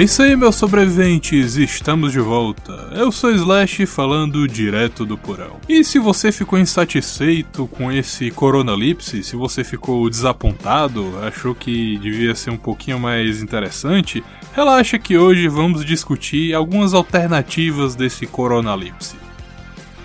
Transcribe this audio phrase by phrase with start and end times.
[0.00, 2.72] É isso aí, meus sobreviventes, estamos de volta.
[2.92, 5.60] Eu sou Slash falando direto do porão.
[5.68, 12.34] E se você ficou insatisfeito com esse coronalipse, se você ficou desapontado, achou que devia
[12.34, 19.16] ser um pouquinho mais interessante, relaxa que hoje vamos discutir algumas alternativas desse coronalipse.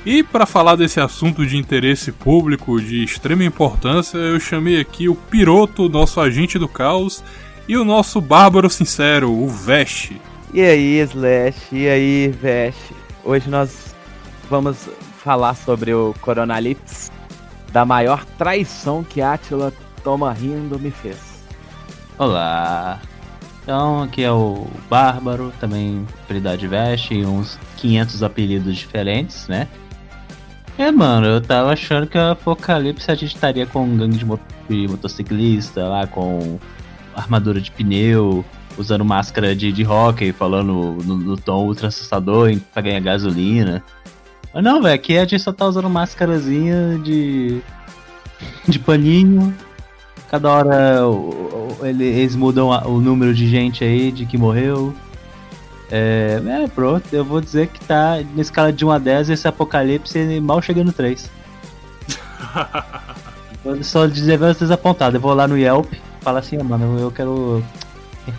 [0.06, 5.16] E para falar desse assunto de interesse público de extrema importância, eu chamei aqui o
[5.16, 7.24] Piroto, nosso agente do caos,
[7.68, 10.22] e o nosso Bárbaro Sincero, o Veste.
[10.54, 11.76] E aí, Slash?
[11.76, 12.96] E aí, Veste?
[13.24, 13.96] Hoje nós
[14.50, 14.88] vamos
[15.24, 17.12] falar sobre o Coronalips,
[17.72, 21.18] da maior traição que Atila Toma Rindo me fez.
[22.18, 23.02] Olá!
[23.64, 29.68] Então, aqui é o Bárbaro, também apelidade Veste, e uns 500 apelidos diferentes, né?
[30.78, 34.26] É, mano, eu tava achando que o Apocalipse a gente estaria com um gangue de,
[34.26, 36.60] mot de motociclista lá, com
[37.16, 38.44] armadura de pneu,
[38.78, 43.84] usando máscara de, de hockey, falando no, no tom ultra assustador pra ganhar gasolina.
[44.54, 47.62] Mas não, velho, aqui a gente só tá usando máscarazinha de.
[48.68, 49.54] de paninho.
[50.30, 51.00] Cada hora
[51.84, 54.94] eles mudam o número de gente aí de que morreu.
[55.92, 59.48] É, é, pronto, eu vou dizer que tá na escala de 1 a 10 esse
[59.48, 61.30] apocalipse mal chegando no 3.
[63.64, 65.94] eu só dizer desapontado, eu vou lá no Yelp,
[66.26, 67.64] fala assim, mano, eu quero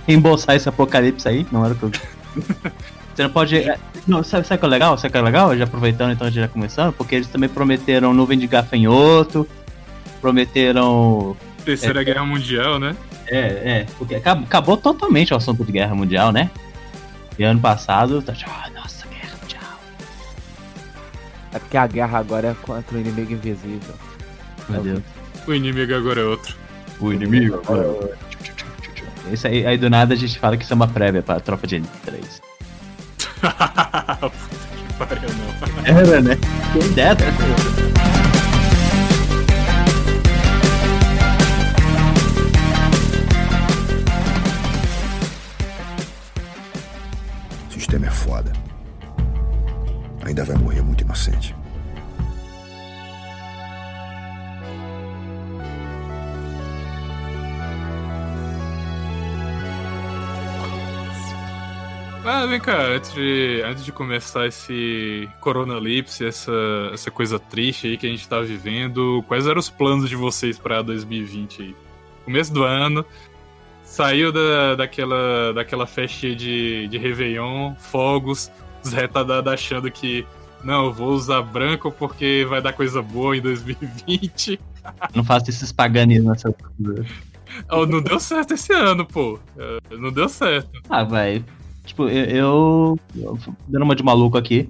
[0.08, 1.90] reembolsar esse apocalipse aí, não era o que eu.
[3.14, 3.56] Você não pode.
[3.56, 4.98] É, não, sabe, sabe o que é legal?
[4.98, 5.56] Sabe o que é legal?
[5.56, 9.48] Já aproveitando então, já começando, porque eles também prometeram nuvem de gafanhoto,
[10.20, 11.36] prometeram.
[11.64, 12.94] Terceira é, Guerra Mundial, né?
[13.28, 16.50] É, é, porque acabou, acabou, totalmente o assunto de Guerra Mundial, né?
[17.38, 19.80] E ano passado, tá tipo, oh, nossa, Guerra Mundial.
[21.54, 23.94] É porque a guerra agora é contra o inimigo invisível.
[24.68, 25.00] Meu Deus.
[25.46, 26.65] O inimigo agora é outro.
[27.00, 27.86] O inimigo agora
[29.28, 29.32] é.
[29.32, 31.66] Isso aí, aí do nada a gente fala que isso é uma prévia pra tropa
[31.66, 32.40] de N3.
[34.96, 35.84] Puta que pariu, não.
[35.84, 36.38] Era, né?
[36.72, 37.95] Quem dera.
[62.66, 66.50] Cá, antes de, antes de começar esse coronalipse, essa,
[66.92, 70.58] essa coisa triste aí que a gente tá vivendo, quais eram os planos de vocês
[70.58, 71.76] pra 2020 aí?
[72.24, 73.06] Começo do ano,
[73.84, 78.50] saiu da, daquela, daquela festinha de, de Réveillon, fogos,
[78.82, 80.26] os retardados achando que
[80.64, 84.58] não, eu vou usar branco porque vai dar coisa boa em 2020.
[85.14, 87.06] Não faço esses paganismos nessa coisa.
[87.70, 89.38] Oh, não deu certo esse ano, pô.
[89.90, 90.80] Não deu certo.
[90.88, 91.44] Ah, vai.
[91.86, 94.68] Tipo, eu, eu, Dando uma de maluco aqui.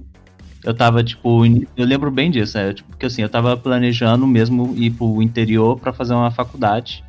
[0.63, 1.45] Eu tava, tipo.
[1.77, 2.73] Eu lembro bem disso, né?
[2.73, 7.05] Tipo, porque assim, eu tava planejando mesmo ir pro interior para fazer uma faculdade.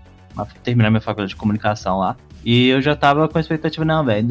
[0.64, 2.16] terminar minha faculdade de comunicação lá.
[2.46, 4.28] E eu já tava com a expectativa, não, velho,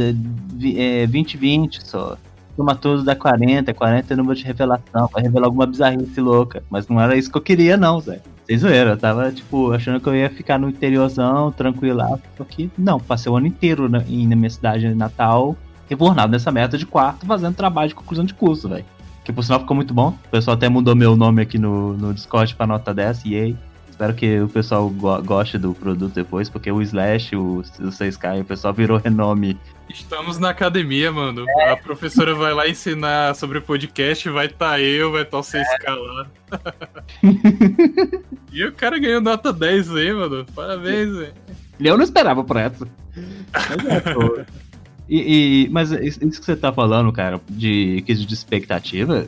[0.76, 2.16] é, 2020 só.
[2.56, 6.62] Toma tudo da 40, 40 é número de revelação, vai revelar alguma bizarrice louca.
[6.70, 8.22] Mas não era isso que eu queria, não, Zé.
[8.46, 12.18] Sem zoeira, eu tava, tipo, achando que eu ia ficar no interiorzão, tranquilo lá.
[12.38, 15.54] Só que, não, passei o ano inteiro na, na minha cidade natal,
[15.88, 18.84] rebornado nessa meta de quarto, fazendo trabalho de conclusão de curso, velho.
[19.24, 20.16] Que por sinal ficou muito bom.
[20.26, 23.56] O pessoal até mudou meu nome aqui no, no Discord pra nota 10, e aí.
[23.88, 28.42] Espero que o pessoal go goste do produto depois, porque o Slash, o, o 6K,
[28.42, 29.58] o pessoal virou renome.
[29.88, 31.46] Estamos na academia, mano.
[31.48, 31.72] É.
[31.72, 35.40] A professora vai lá ensinar sobre podcast, vai estar tá eu, vai estar tá o
[35.40, 36.26] 6K lá.
[38.52, 40.44] e o cara ganhou nota 10 aí, mano.
[40.54, 41.32] Parabéns, velho.
[41.80, 42.86] Eu não esperava por essa.
[43.52, 44.46] Mas é,
[45.08, 49.26] e, e, mas isso que você tá falando, cara, de quesito de expectativa,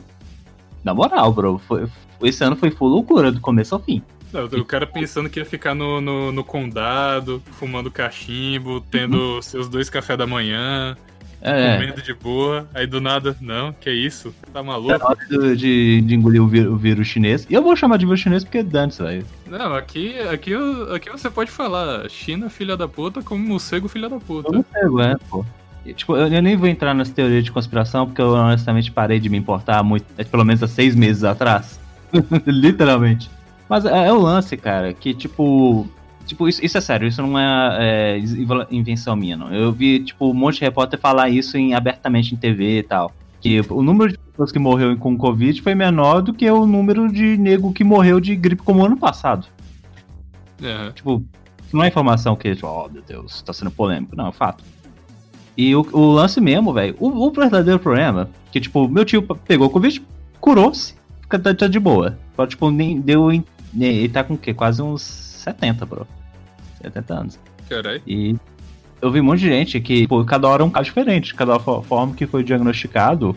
[0.83, 1.87] na moral, bro, foi,
[2.23, 4.01] esse ano foi full loucura, do começo ao fim.
[4.31, 9.41] Não, o cara pensando que ia ficar no, no, no condado, fumando cachimbo, tendo uhum.
[9.41, 10.95] seus dois cafés da manhã,
[11.41, 11.75] é.
[11.75, 14.33] comendo de boa, aí do nada, não, que é isso?
[14.53, 14.91] Tá maluco?
[14.91, 17.47] É hora de, de engolir o vírus, o vírus chinês.
[17.49, 19.25] E eu vou chamar de vírus chinês porque é dantes, velho.
[19.47, 20.53] Não, aqui, aqui,
[20.93, 24.51] aqui você pode falar China, filha da puta, como morcego, filha da puta.
[24.51, 25.45] Morcego, é, pô.
[25.85, 29.37] Tipo, eu nem vou entrar nas teorias de conspiração, porque eu honestamente parei de me
[29.37, 31.79] importar muito, é, pelo menos há seis meses atrás.
[32.45, 33.29] Literalmente.
[33.67, 35.87] Mas é, é, o lance, cara, que tipo.
[36.25, 38.19] Tipo, isso, isso é sério, isso não é, é,
[38.69, 39.51] invenção minha, não.
[39.51, 43.11] Eu vi, tipo, um monte de repórter falar isso em, abertamente em TV e tal.
[43.41, 47.11] Que o número de pessoas que morreu com Covid foi menor do que o número
[47.11, 49.47] de nego que morreu de gripe como ano passado.
[50.61, 50.91] É.
[50.91, 51.23] Tipo,
[51.73, 54.15] não é informação que, tipo, oh meu Deus, tá sendo polêmico.
[54.15, 54.63] Não, é fato.
[55.61, 59.67] E o, o lance mesmo, velho, o, o verdadeiro problema, que tipo, meu tio pegou
[59.67, 60.01] o Covid,
[60.39, 60.95] curou-se,
[61.29, 62.17] tá, tá de boa.
[62.37, 63.29] Só, tipo, nem deu.
[63.29, 64.53] Ele tá com o quê?
[64.53, 66.07] Quase uns 70, bro.
[66.81, 67.39] 70 anos.
[67.69, 68.01] Caralho.
[68.07, 68.37] E
[69.01, 71.35] eu vi um monte de gente que, pô, cada hora é um caso diferente.
[71.35, 73.35] Cada fo- forma que foi diagnosticado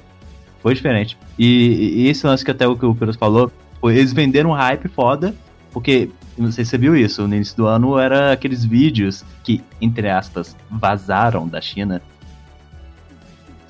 [0.62, 1.18] foi diferente.
[1.36, 3.50] E, e esse lance que até o que o Pedro falou,
[3.82, 5.34] eles venderam um hype foda,
[5.72, 6.08] porque,
[6.38, 10.08] não sei se você viu isso, no início do ano era aqueles vídeos que, entre
[10.08, 12.00] aspas, vazaram da China.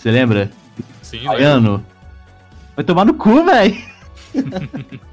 [0.03, 0.51] Você lembra?
[1.01, 1.27] Sim, né?
[1.27, 1.87] Baiano.
[2.75, 3.77] Vai tomar no cu, velho.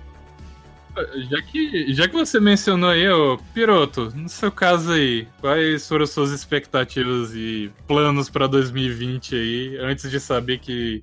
[1.29, 6.03] Já que, já que você mencionou aí, ô Piroto, no seu caso aí, quais foram
[6.03, 11.01] as suas expectativas e planos pra 2020 aí, antes de saber que,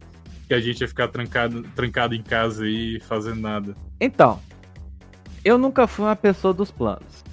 [0.48, 3.74] que a gente ia ficar trancado, trancado em casa aí fazendo nada?
[3.98, 4.38] Então,
[5.42, 7.24] eu nunca fui uma pessoa dos planos.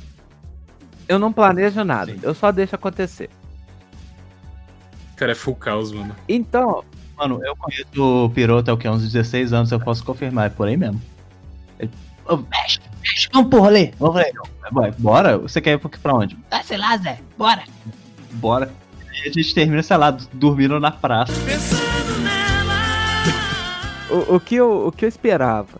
[1.06, 2.20] Eu não planejo nada, Sim.
[2.24, 3.30] eu só deixo acontecer.
[5.16, 6.16] Cara, é full caos, mano.
[6.28, 6.84] Então,
[7.16, 7.86] Mano, eu conheço
[8.26, 8.90] o Piroto há o que?
[8.90, 11.00] Uns 16 anos, eu posso confirmar, é por aí mesmo.
[11.80, 11.92] Ele,
[12.50, 13.92] mexe, mexe, vamos pro rolê.
[14.00, 14.92] Vamos rolê.
[14.98, 15.38] Bora?
[15.38, 16.36] Você quer ir pra- pra onde?
[16.50, 17.20] Ah, sei lá, Zé.
[17.38, 17.64] Bora.
[18.32, 18.72] Bora.
[19.14, 21.32] E a gente termina, sei lá, dormindo na praça.
[24.10, 25.80] o, o que eu, o que eu esperava,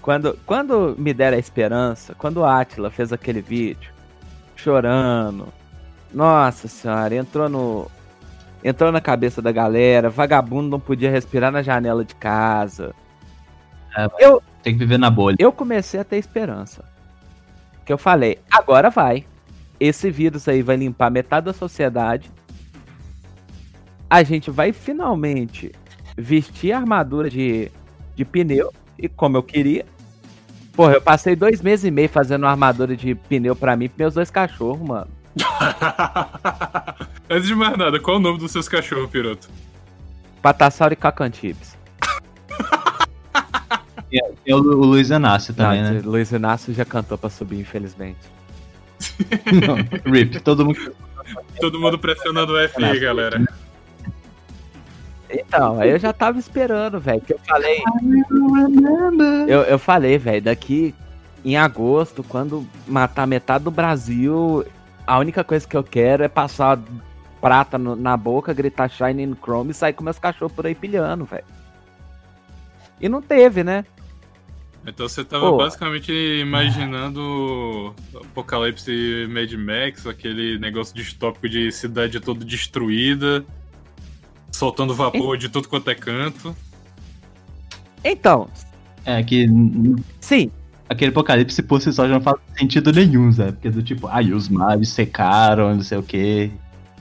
[0.00, 3.92] quando, quando me deram a esperança, quando o Atila fez aquele vídeo,
[4.56, 5.48] chorando,
[6.12, 7.90] nossa senhora, entrou no.
[8.64, 12.94] Entrou na cabeça da galera, vagabundo não podia respirar na janela de casa.
[14.62, 15.36] Tem que viver na bolha.
[15.38, 16.84] eu comecei a ter esperança.
[17.84, 19.26] Que eu falei, agora vai.
[19.80, 22.30] Esse vírus aí vai limpar metade da sociedade.
[24.08, 25.72] A gente vai finalmente
[26.16, 27.70] vestir a armadura de,
[28.14, 28.72] de pneu.
[28.96, 29.84] E como eu queria.
[30.74, 33.88] Porra, eu passei dois meses e meio fazendo uma armadura de pneu pra mim e
[33.88, 35.21] pros meus dois cachorros, mano.
[37.28, 39.48] Antes de mais nada, qual o nome dos seus cachorros, Piroto?
[40.42, 41.76] Patassauro e Cacantibes.
[44.44, 46.02] Tem o, Lu- o Luiz Inácio também, Não, né?
[46.04, 48.18] Luiz Inácio já cantou pra subir, infelizmente.
[49.66, 49.76] Não,
[50.12, 50.94] Rip, todo mundo.
[51.60, 53.42] Todo mundo pressionando o F aí, galera.
[55.30, 57.22] Então, aí eu já tava esperando, velho.
[57.22, 57.82] Que eu falei.
[59.48, 60.94] Eu, eu falei, velho, daqui
[61.42, 64.64] em agosto, quando matar metade do Brasil,
[65.06, 66.78] a única coisa que eu quero é passar
[67.40, 71.24] prata no- na boca, gritar Shining Chrome e sair com meus cachorros por aí pilhando,
[71.24, 71.44] velho.
[73.00, 73.84] E não teve, né?
[74.86, 75.56] Então você tava Pô.
[75.58, 83.44] basicamente imaginando Apocalipse Mad Max, aquele negócio distópico de cidade toda destruída,
[84.50, 86.54] soltando vapor de tudo quanto é canto.
[88.04, 88.48] Então,
[89.04, 89.46] É que
[90.20, 90.50] sim,
[90.92, 93.52] aquele apocalipse por si só já não faz sentido nenhum, Zé.
[93.52, 96.50] Porque do tipo, ai, os mares secaram, não sei o quê.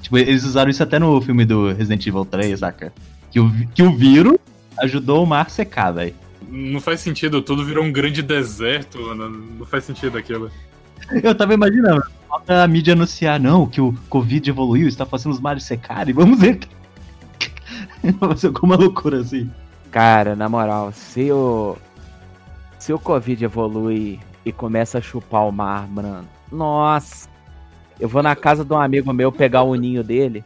[0.02, 2.92] Tipo, eles usaram isso até no filme do Resident Evil 3, saca?
[3.30, 4.38] Que o, que o vírus
[4.80, 6.16] ajudou o mar a secar, velho.
[6.50, 9.30] Não faz sentido, tudo virou um grande deserto, mano.
[9.30, 10.52] Não faz sentido aquilo.
[11.24, 15.40] Eu tava imaginando, falta a mídia anunciar, não, que o Covid evoluiu, está fazendo os
[15.40, 16.60] mares secarem, vamos ver.
[18.20, 19.50] Vai ser alguma loucura assim.
[19.92, 21.78] cara, na moral, se o.
[22.82, 26.28] Se o Covid evolui e começa a chupar o mar, mano.
[26.52, 27.30] Nossa.
[28.00, 30.44] Eu vou na casa de um amigo meu pegar o ninho dele.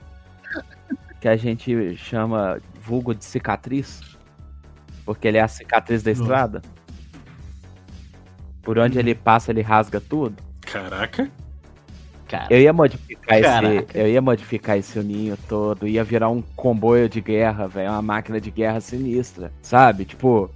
[1.21, 4.01] Que a gente chama vulgo de cicatriz.
[5.05, 6.61] Porque ele é a cicatriz da estrada.
[8.61, 10.35] Por onde ele passa, ele rasga tudo.
[10.59, 11.31] Caraca.
[12.27, 13.49] Cara, Eu ia modificar esse.
[13.49, 13.97] Caraca.
[13.97, 15.87] Eu ia modificar esse ninho todo.
[15.87, 17.91] Ia virar um comboio de guerra, velho.
[17.91, 19.53] Uma máquina de guerra sinistra.
[19.61, 20.03] Sabe?
[20.03, 20.51] Tipo.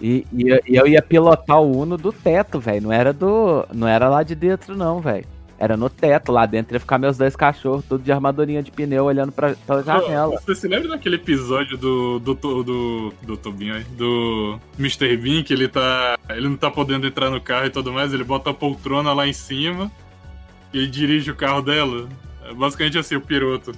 [0.00, 2.82] E, e eu- e eu ia pilotar o Uno do teto, velho.
[2.84, 3.66] Não era do.
[3.72, 5.26] Não era lá de dentro, não, velho.
[5.58, 9.04] Era no teto, lá dentro ia ficar meus dois cachorros, tudo de armadurinha de pneu,
[9.04, 10.40] olhando pra, pela janela.
[10.40, 12.18] Você se lembra daquele episódio do.
[12.18, 12.34] do.
[12.34, 12.62] do.
[12.64, 13.84] do, do Tobinho aí?
[13.90, 15.14] Do Mr.
[15.18, 16.18] Bean, que ele tá.
[16.30, 19.26] Ele não tá podendo entrar no carro e tudo mais, ele bota a poltrona lá
[19.28, 19.90] em cima
[20.72, 22.08] e ele dirige o carro dela.
[22.48, 23.72] É basicamente assim, o piroto.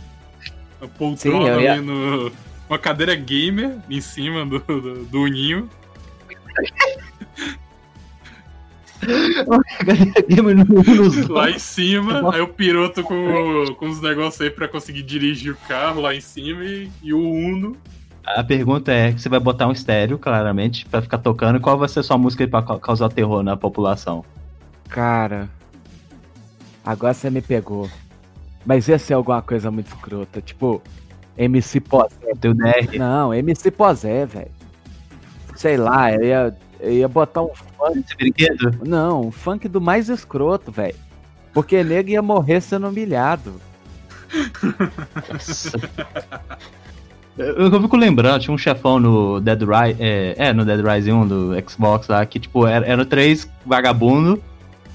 [0.81, 2.31] A poltrona Sim, ia- ali no.
[2.69, 5.69] Uma cadeira gamer em cima do, do, do ninho.
[11.29, 15.57] Lá em cima, aí o piroto com, com os negócios aí pra conseguir dirigir o
[15.69, 17.77] carro lá em cima e, e o Uno.
[18.25, 22.03] A pergunta é: você vai botar um estéreo, claramente, pra ficar tocando, qual vai ser
[22.05, 24.25] sua música aí pra ca- causar terror na população?
[24.89, 25.49] Cara.
[26.85, 27.89] Agora você me pegou.
[28.65, 30.41] Mas ia ser alguma coisa muito escrota.
[30.41, 30.81] Tipo,
[31.37, 32.99] MC DR.
[32.99, 34.51] Não, MC Posé, velho.
[35.55, 37.99] Sei lá, eu ia, eu ia botar um funk.
[37.99, 38.79] Esse brinquedo?
[38.87, 40.97] Não, um funk do mais escroto, velho.
[41.53, 43.61] Porque nego ia morrer sendo humilhado.
[47.37, 51.11] Eu, eu fico lembrando, tinha um chefão no Dead Rise, é, é, no Dead Rise
[51.11, 54.39] 1 do Xbox lá, que tipo, eram era três vagabundos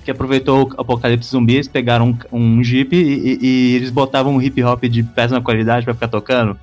[0.06, 4.36] que aproveitou o apocalipse zumbi, eles pegaram um, um jeep e, e, e eles botavam
[4.36, 6.58] um hip hop de péssima qualidade pra ficar tocando.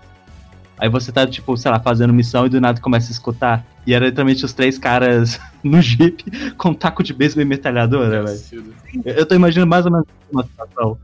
[0.78, 3.64] Aí você tá, tipo, sei lá, fazendo missão e do nada começa a escutar.
[3.86, 6.24] E era literalmente os três caras no jeep
[6.56, 8.64] com um taco de beisebol e metralhadora, velho.
[9.04, 10.98] Eu, eu tô imaginando mais ou menos uma situação.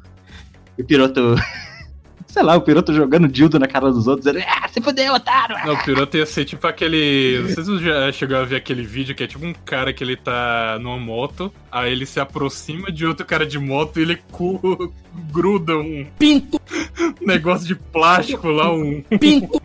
[0.77, 1.37] E o piloto.
[2.31, 5.57] Sei lá, o piloto jogando dildo na cara dos outros, dizendo, ah, se fudeu, otário!
[5.67, 7.41] Não, o piloto ia ser tipo aquele.
[7.41, 9.93] Não sei se você já chegou a ver aquele vídeo que é tipo um cara
[9.93, 14.03] que ele tá numa moto, aí ele se aproxima de outro cara de moto e
[14.03, 14.93] ele cu...
[15.31, 16.07] gruda um.
[16.19, 16.61] Pinto!
[17.21, 19.03] negócio de plástico lá, um.
[19.19, 19.61] Pinto!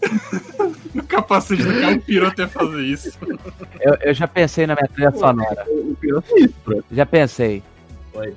[0.94, 3.18] no capacete do carro, o piloto ia fazer isso.
[3.80, 5.66] Eu, eu já pensei na minha trilha sonora.
[5.68, 6.84] O piloto é isso, bro.
[6.90, 7.62] Já pensei.
[8.14, 8.34] Oi.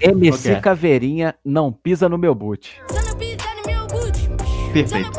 [0.00, 0.60] MC Ok.
[0.60, 2.80] Caveirinha não pisa no meu boot.
[4.72, 5.10] Perfeito.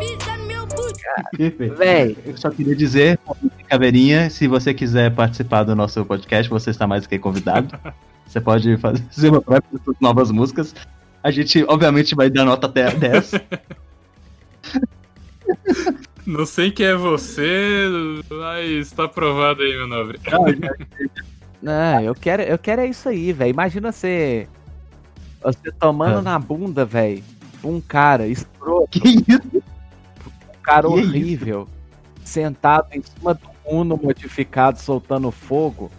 [1.35, 1.75] Perfeito.
[1.75, 3.19] Véi, Eu só queria dizer,
[3.67, 7.77] Caveirinha, se você quiser participar do nosso podcast, você está mais do que convidado.
[8.27, 10.75] Você pode fazer uma própria das suas novas músicas.
[11.23, 13.31] A gente, obviamente, vai dar nota até 10.
[16.27, 17.85] Não sei quem é você,
[18.29, 20.19] mas tá aprovado aí, meu nobre.
[21.63, 23.51] não, eu quero, eu quero é isso aí, velho.
[23.51, 24.45] Imagina você.
[25.43, 26.21] Você tomando Ah.
[26.21, 27.23] na bunda, velho.
[27.63, 29.41] Um cara escroto, que isso?
[29.55, 31.09] um cara que isso?
[31.09, 31.67] horrível.
[32.23, 35.91] Sentado em cima do Uno modificado, soltando fogo.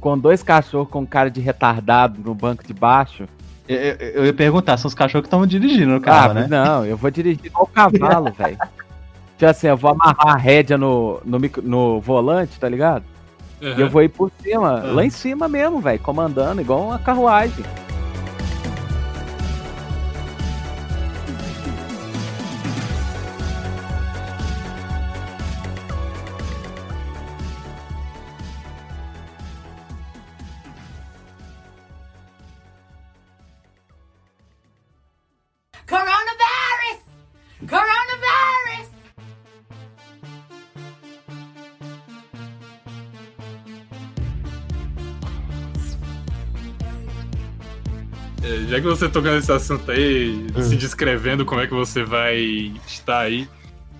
[0.00, 3.26] Com dois cachorros com cara de retardado no banco de baixo.
[3.68, 6.46] Eu, eu- eu ia perguntar, são os cachorros que estão dirigindo no carro, ah, né?
[6.48, 8.58] não, eu vou dirigir igual cavalo, velho.
[9.38, 13.04] Tipo assim, eu vou amarrar a rédea no, no, micro- no volante, tá ligado?
[13.60, 13.88] E eu Uhum.
[13.90, 14.92] vou ir por cima, Ah.
[14.92, 17.64] lá em cima mesmo, velho, comandando, igual uma carruagem.
[48.68, 50.62] Já que você tocou nesse assunto aí, Hum.
[50.62, 53.48] se descrevendo como é que você vai estar aí,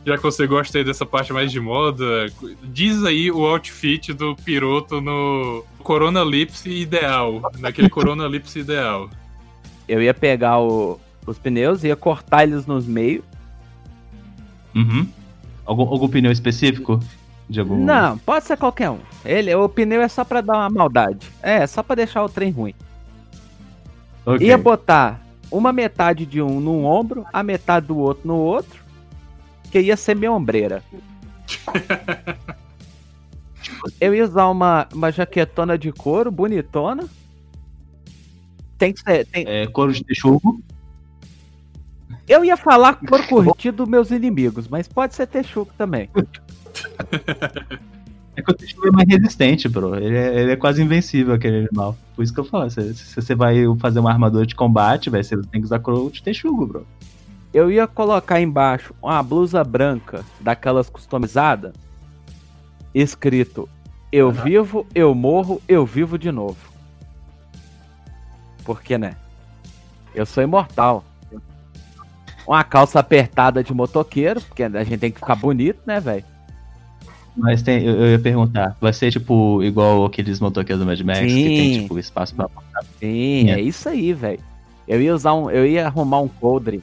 [0.06, 2.26] já que você gosta aí dessa parte mais de moda,
[2.62, 9.08] diz aí o outfit do piloto no Coronalipse ideal, naquele Coronalipse ideal.
[9.88, 13.24] Eu ia pegar o- os pneus, ia cortar eles nos meios.
[14.74, 15.06] Uhum.
[15.66, 17.00] Algum, algum pneu específico?
[17.48, 17.84] De algum...
[17.84, 18.98] Não, pode ser qualquer um.
[19.24, 21.26] Ele, o pneu é só pra dar uma maldade.
[21.42, 22.74] É, só pra deixar o trem ruim.
[24.26, 24.46] Ok.
[24.46, 28.82] Ia botar uma metade de um num ombro, a metade do outro no outro,
[29.70, 30.82] que ia ser minha ombreira.
[34.00, 37.08] Eu ia usar uma, uma jaquetona de couro, bonitona.
[38.78, 39.26] Tem que ser.
[39.26, 40.60] tem- É, couro de texugo.
[42.28, 46.08] Eu ia falar couro curtido dos meus inimigos, mas pode ser texugo também.
[48.36, 49.96] É que o texugo é mais resistente, bro.
[49.96, 51.96] Ele é, ele é quase invencível, aquele animal.
[52.14, 55.22] Por isso que eu falo, se, se você vai fazer uma armadura de combate, vai,
[55.22, 55.80] você tem que usar
[56.12, 56.86] de texugo, bro.
[57.52, 61.72] Eu ia colocar embaixo uma blusa branca, daquelas customizadas,
[62.94, 63.68] escrito:
[64.12, 66.70] Eu vivo, eu morro, eu vivo de novo.
[68.64, 69.16] Porque, né?
[70.14, 71.04] Eu sou imortal.
[72.46, 76.24] Uma calça apertada de motoqueiro, porque a gente tem que ficar bonito, né, velho?
[77.36, 81.20] Mas tem, eu, eu ia perguntar, vai ser tipo igual aqueles motoqueiros do Mad Max,
[81.20, 81.82] que tem Sim.
[81.82, 82.48] tipo espaço pra.
[82.98, 83.52] Sim, É.
[83.54, 84.40] é isso aí, velho.
[84.86, 85.50] Eu ia usar um.
[85.50, 86.82] Eu ia arrumar um coldre.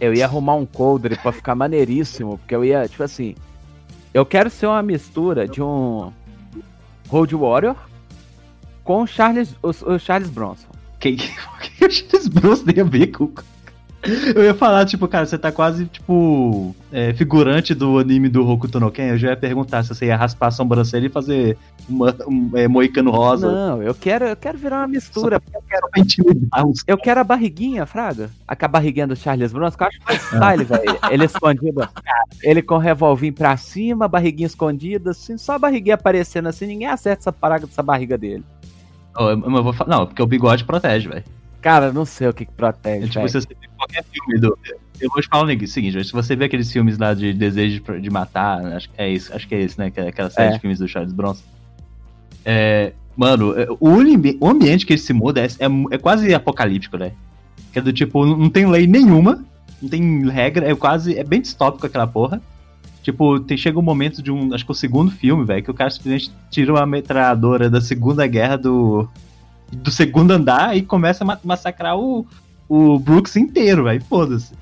[0.00, 2.36] Eu ia arrumar um coldre pra ficar maneiríssimo.
[2.38, 3.34] Porque eu ia, tipo assim.
[4.12, 6.12] Eu quero ser uma mistura de um
[7.08, 7.76] Road Warrior
[8.84, 10.68] com o Charles, o, o Charles Bronson.
[11.00, 11.16] Que,
[11.78, 13.30] que o Charles Bronson tem a ver com.
[14.34, 18.78] Eu ia falar, tipo, cara, você tá quase, tipo, é, figurante do anime do Hokuto
[18.78, 19.08] no Ken.
[19.08, 21.56] Eu já ia perguntar se você ia raspar a sobrancelha e fazer
[21.88, 23.50] uma, um é, moicano rosa.
[23.50, 25.40] Não, eu quero, eu quero virar uma mistura.
[25.54, 28.30] Eu quero os Eu quero a barriguinha, Fraga.
[28.46, 30.98] A, a barriguinha do Charles Bronson, que eu acho mais style, velho.
[31.10, 31.88] Ele escondido.
[32.42, 36.66] Ele com o revolvinho pra cima, a barriguinha escondida, assim, só a barriguinha aparecendo assim,
[36.66, 38.44] ninguém acerta essa parada dessa barriga dele.
[39.18, 41.24] Oh, eu, eu vou não, porque o bigode protege, velho.
[41.66, 43.28] Cara, não sei o que, que É, protege, tipo, velho.
[43.28, 44.56] se você vê qualquer filme do.
[45.00, 48.08] Eu vou te falar o seguinte, se você vê aqueles filmes lá de Desejo de-
[48.08, 49.92] Matar, acho que é isso, acho que é esse, né?
[49.96, 50.52] é Aquela série É.
[50.52, 51.42] de filmes do Charles Bronson.
[52.44, 53.96] É, mano, é, o,
[54.40, 57.10] o ambiente que ele se muda é, é, é quase apocalíptico, né?
[57.72, 59.44] Que é do tipo, não tem lei nenhuma,
[59.82, 61.18] não tem regra, é quase.
[61.18, 62.40] É bem distópico aquela porra.
[63.02, 64.54] Tipo, tem, chega um momento de um.
[64.54, 67.80] Acho que é o segundo filme, velho, que o cara simplesmente tira uma metralhadora da
[67.80, 69.08] Segunda Guerra do.
[69.72, 72.26] Do segundo andar e começa a ma- massacrar o,
[72.68, 74.02] o Brooks inteiro, velho.
[74.04, 74.52] Foda-se.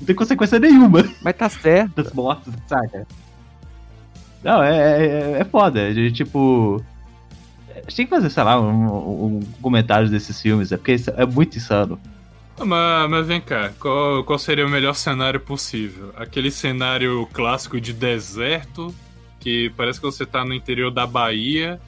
[0.00, 1.94] Não tem consequência nenhuma Mas tá certo.
[2.02, 3.06] das mortes, saca?
[4.42, 5.92] Não, é, é, é foda.
[5.92, 6.82] De, tipo.
[7.70, 11.26] A gente tem que fazer, sei lá, um, um comentário desses filmes, é porque é
[11.26, 11.98] muito insano.
[12.58, 16.12] Mas, mas vem cá, qual, qual seria o melhor cenário possível?
[16.16, 18.94] Aquele cenário clássico de deserto,
[19.40, 21.80] que parece que você tá no interior da Bahia,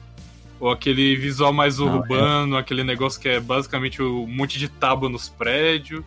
[0.59, 5.09] ou aquele visual mais Não, urbano, aquele negócio que é basicamente um monte de tábua
[5.09, 6.03] nos prédios,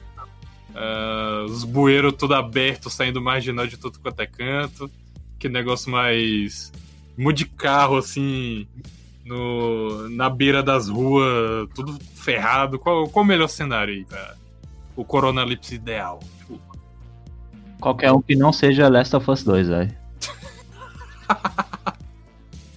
[0.74, 4.90] ah, os bueiros tudo aberto, saindo marginal de tudo quanto é canto,
[5.38, 6.72] que negócio mais.
[7.16, 8.66] monte de carro assim.
[9.24, 12.78] No, na beira das ruas, tudo ferrado.
[12.78, 14.36] Qual, qual o melhor cenário aí, cara?
[15.00, 16.20] o coronalipse ideal.
[17.80, 19.96] Qualquer um que não seja Last of Us 2, velho.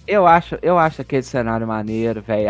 [0.06, 2.48] Eu acho, eu acho aquele cenário maneiro, velho.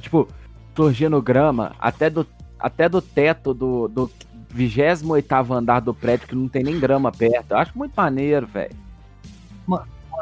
[0.00, 0.28] Tipo,
[0.74, 2.26] surgindo grama até do,
[2.58, 4.10] até do teto do, do
[4.50, 7.52] 28 andar do prédio, que não tem nem grama perto.
[7.52, 8.74] Eu acho muito maneiro, velho.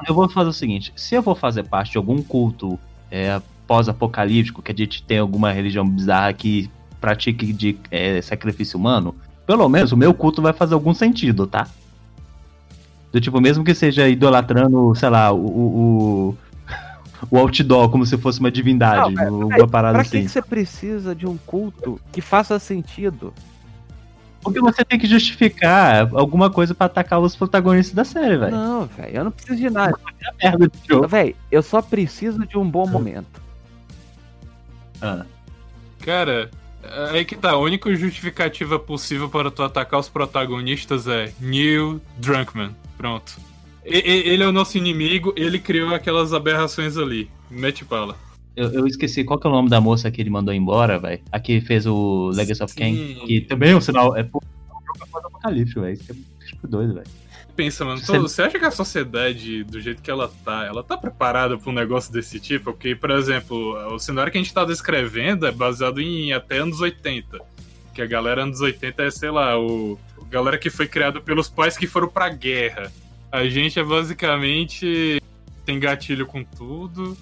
[0.07, 2.79] Eu vou fazer o seguinte: se eu vou fazer parte de algum culto
[3.11, 6.71] é, pós-apocalíptico, que a gente tem alguma religião bizarra que
[7.01, 9.15] pratique de é, sacrifício humano,
[9.47, 11.69] pelo menos o meu culto vai fazer algum sentido, tá?
[13.13, 16.39] Do tipo, mesmo que seja idolatrando, sei lá, o, o,
[17.31, 20.19] o, outdoor como se fosse uma divindade, Não, uma parada Pra assim.
[20.21, 23.33] que, que você precisa de um culto que faça sentido?
[24.43, 28.53] Porque você tem que justificar alguma coisa pra atacar os protagonistas da série, velho.
[28.55, 29.93] Não, velho, eu não preciso de nada.
[30.21, 31.09] É a merda do jogo.
[31.09, 33.43] Velho, eu só preciso de um bom momento.
[35.03, 35.25] Ah.
[36.01, 36.49] Cara,
[37.13, 37.51] aí que tá.
[37.51, 42.71] A única justificativa possível para tu atacar os protagonistas é Neil Drunkman.
[42.97, 43.39] Pronto.
[43.87, 47.31] Ele é o nosso inimigo, ele criou aquelas aberrações ali.
[47.51, 48.17] Mete bala.
[48.57, 51.21] Eu, eu esqueci qual que é o nome da moça que ele mandou embora, velho.
[51.31, 53.15] A que fez o Legacy of Kain.
[53.27, 54.17] Que também é um sinal.
[54.17, 55.93] É pô, é um pós-apocalíptico, velho.
[55.93, 57.07] Isso é tipo doido, velho.
[57.55, 60.97] Pensa, mano, Você- você acha que a sociedade, do jeito que ela tá, ela tá
[60.97, 62.65] preparada pra um negócio desse tipo?
[62.73, 66.81] Porque, por exemplo, o cenário que a gente tá descrevendo é baseado em até anos
[66.81, 67.39] 80.
[67.95, 69.99] Que a galera anos 80 é, sei lá, o.
[70.21, 72.91] a galera que foi criada pelos pais que foram pra guerra.
[73.37, 75.21] A gente é basicamente.
[75.65, 77.17] tem gatilho com tudo,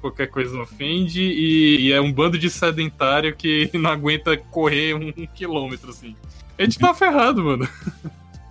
[0.00, 5.12] qualquer coisa ofende, e, e é um bando de sedentário que não aguenta correr um,
[5.34, 6.16] quilômetro, assim.
[6.58, 7.68] A gente tá ferrado, mano.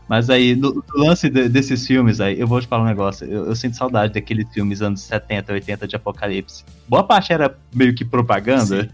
[0.07, 3.27] Mas aí, no, no lance de- desses filmes aí, eu vou te falar um negócio.
[3.27, 6.63] Eu, eu sinto saudade daqueles filmes anos 70, 80 de apocalipse.
[6.87, 8.83] Boa parte era meio que propaganda.
[8.85, 8.89] Sim.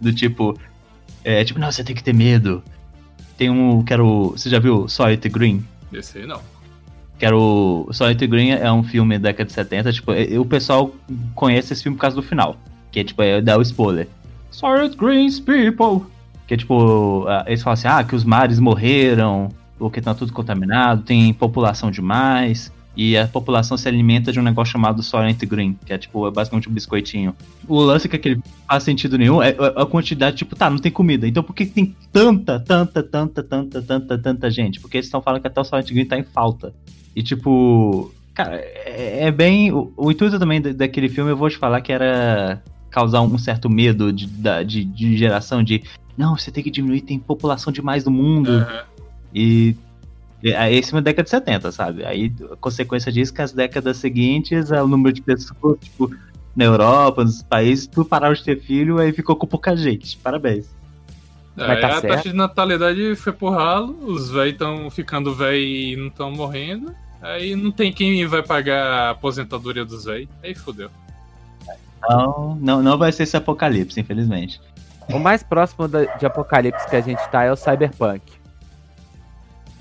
[0.00, 0.56] Do tipo.
[1.24, 2.62] É, tipo, não, você tem que ter medo.
[3.36, 3.82] Tem um.
[3.82, 4.30] Que era o.
[4.30, 5.64] Você já viu Solid Green?
[5.92, 6.40] Esse aí não.
[7.20, 7.86] Que era o.
[7.92, 9.92] Solid Green é um filme da década de 70.
[9.92, 10.90] Tipo, o pessoal
[11.34, 12.56] conhece esse filme por causa do final.
[12.90, 14.08] Que é tipo, é dar o spoiler.
[14.50, 16.06] Solid Greens People.
[16.46, 17.26] Que é tipo.
[17.46, 19.50] Eles falam assim, ah, que os mares morreram.
[19.78, 22.72] Ou que tá tudo contaminado, tem população demais.
[22.96, 26.30] E a população se alimenta de um negócio chamado Solent Green, que é tipo, é
[26.30, 27.34] basicamente um biscoitinho.
[27.68, 30.78] O lance é que aquele faz sentido nenhum é é a quantidade, tipo, tá, não
[30.78, 31.28] tem comida.
[31.28, 34.80] Então por que que tem tanta, tanta, tanta, tanta, tanta, tanta gente?
[34.80, 36.74] Porque eles estão falando que até o Solent Green tá em falta.
[37.14, 39.72] E tipo, cara, é, é bem.
[39.72, 43.38] O, o intuito também da- daquele filme, eu vou te falar que era causar um
[43.38, 45.82] certo medo de, da- de, de geração de.
[46.16, 48.52] Não, você tem que diminuir, tem população demais no mundo.
[48.52, 48.82] Aham.
[49.34, 49.76] E
[50.42, 52.04] e aí esse é uma década de 70, sabe?
[52.04, 56.10] Aí a consequência disso é que as décadas seguintes, é o número de pessoas, tipo,
[56.56, 60.16] na Europa, nos países, tudo pararam de ter filho, aí ficou com pouca gente.
[60.16, 60.66] Parabéns.
[61.56, 62.14] É, Mas tá a certo.
[62.14, 66.94] taxa de natalidade foi pro ralo, os velhos estão ficando velhos e não estão morrendo.
[67.20, 70.28] Aí não tem quem vai pagar a aposentadoria dos velhos.
[70.42, 70.88] Aí fodeu.
[71.98, 74.60] Então, não, não vai ser esse apocalipse, infelizmente.
[75.12, 78.22] O mais próximo da- de apocalipse que a gente tá é o Cyberpunk.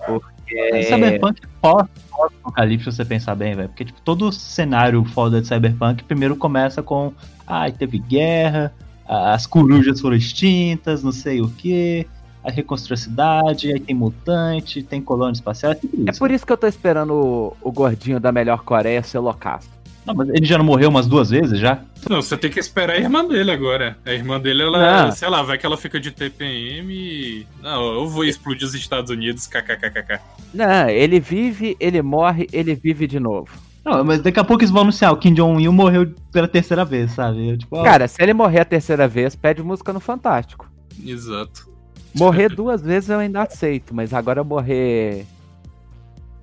[0.05, 0.57] Porque.
[0.57, 0.81] É...
[0.83, 3.69] Cyberpunk é pós- pós-apocalipse, se você pensar bem, velho.
[3.69, 7.13] Porque, tipo, todo cenário foda de Cyberpunk primeiro começa com.
[7.47, 8.73] Ai, teve guerra,
[9.09, 12.05] as corujas foram extintas, não sei o que.
[12.43, 16.45] Aí reconstrui a cidade, aí tem mutante, tem colônia espacial, é tudo É por isso
[16.45, 19.67] que eu tô esperando o, o gordinho da melhor Coreia ser loucaço.
[20.05, 21.81] Não, mas ele já não morreu umas duas vezes já?
[22.09, 23.97] Não, você tem que esperar a irmã dele agora.
[24.05, 25.11] A irmã dele, ela, Não.
[25.11, 27.47] sei lá, vai que ela fica de TPM e.
[27.61, 30.19] Não, eu vou explodir os Estados Unidos, kkkk.
[30.53, 33.49] Não, ele vive, ele morre, ele vive de novo.
[33.89, 37.11] Não, mas daqui a pouco eles vão anunciar, o Kim Jong-un morreu pela terceira vez,
[37.11, 37.49] sabe?
[37.49, 40.69] Eu, tipo, ó, Cara, se ele morrer a terceira vez, pede música no Fantástico.
[41.03, 41.67] Exato.
[42.15, 45.25] Morrer duas vezes eu ainda aceito, mas agora eu morrer.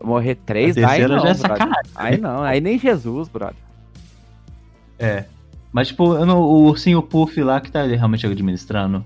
[0.02, 1.90] Morrer três, A aí não, já é sacanagem.
[1.94, 3.56] Aí não, aí nem Jesus, brother.
[4.98, 5.24] É.
[5.72, 9.04] Mas, tipo, eu não- o ursinho Puff lá que tá realmente administrando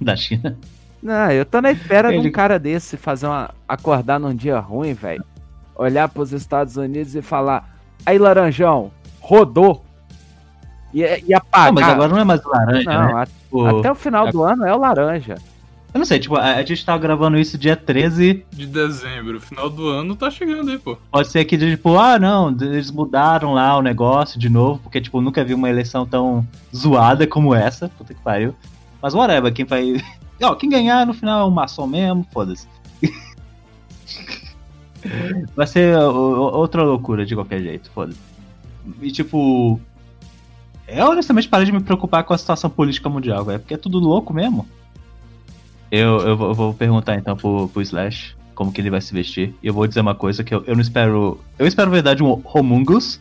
[0.00, 0.56] da China.
[1.02, 3.50] Não, eu tô na espera de Ele- um cara desse fazer uma.
[3.66, 5.24] acordar num dia ruim, velho.
[5.74, 7.71] Olhar pros Estados Unidos e falar.
[8.04, 9.84] Aí, Laranjão, rodou.
[10.92, 11.72] E, e apagar.
[11.72, 13.26] Não, mas agora não é mais laranja, Não, né?
[13.26, 15.36] Tipo, até o final do ano é o laranja.
[15.94, 18.46] Eu não sei, tipo, a, a gente tá gravando isso dia 13.
[18.50, 20.96] De dezembro, final do ano tá chegando aí, pô.
[21.10, 25.20] Pode ser que, tipo, ah, não, eles mudaram lá o negócio de novo, porque, tipo,
[25.20, 27.90] nunca vi uma eleição tão zoada como essa.
[27.90, 28.54] Puta que pariu.
[29.02, 30.02] Mas whatever, quem vai.
[30.42, 32.66] Ó, quem ganhar no final é um maçom mesmo, foda-se.
[35.56, 36.10] vai ser ó,
[36.56, 38.18] outra loucura de qualquer jeito, foda-se.
[39.00, 39.80] E, tipo.
[40.88, 43.98] Eu honestamente parei de me preocupar com a situação política mundial, velho, porque é tudo
[43.98, 44.66] louco mesmo.
[45.90, 49.12] Eu, eu, vou, eu vou perguntar então pro, pro Slash como que ele vai se
[49.14, 49.54] vestir.
[49.62, 51.40] E eu vou dizer uma coisa que eu, eu não espero.
[51.58, 53.20] Eu espero, na verdade, um Homungus.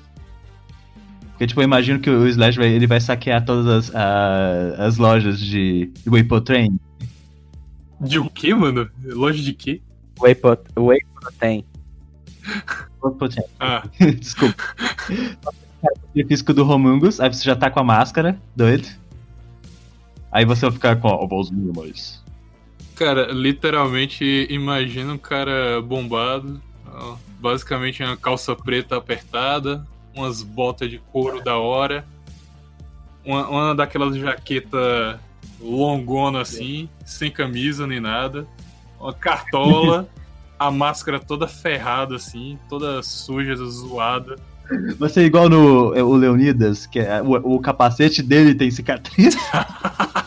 [1.32, 4.98] Porque, tipo, eu imagino que o Slash vai, ele vai saquear todas as, a- as
[4.98, 6.80] lojas de, de Waypo Train.
[8.00, 8.90] De o quê, mano?
[9.04, 9.82] Loja de quê?
[10.20, 10.36] Whey,
[13.60, 13.84] Ah,
[14.20, 14.64] Desculpa.
[16.16, 18.88] O físico do Homungus, aí você já tá com a máscara, doido.
[20.32, 22.24] Aí você vai ficar com a vozinha mais.
[22.96, 26.62] cara, literalmente imagina um cara bombado,
[27.40, 32.06] basicamente uma calça preta apertada, umas botas de couro da hora,
[33.26, 35.20] uma, uma daquelas jaqueta
[35.60, 38.48] longona assim, sem camisa nem nada,
[39.00, 40.08] uma cartola,
[40.62, 44.36] a máscara toda ferrada assim, toda suja, zoada.
[44.98, 49.36] Vai ser igual no é, o Leonidas, que é, o, o capacete dele tem cicatriz.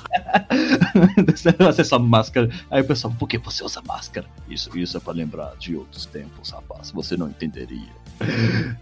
[1.59, 2.51] Você só máscara.
[2.71, 4.27] Aí o pessoal, por que você usa máscara?
[4.49, 6.91] Isso, isso é pra lembrar de outros tempos, rapaz.
[6.91, 7.93] Você não entenderia.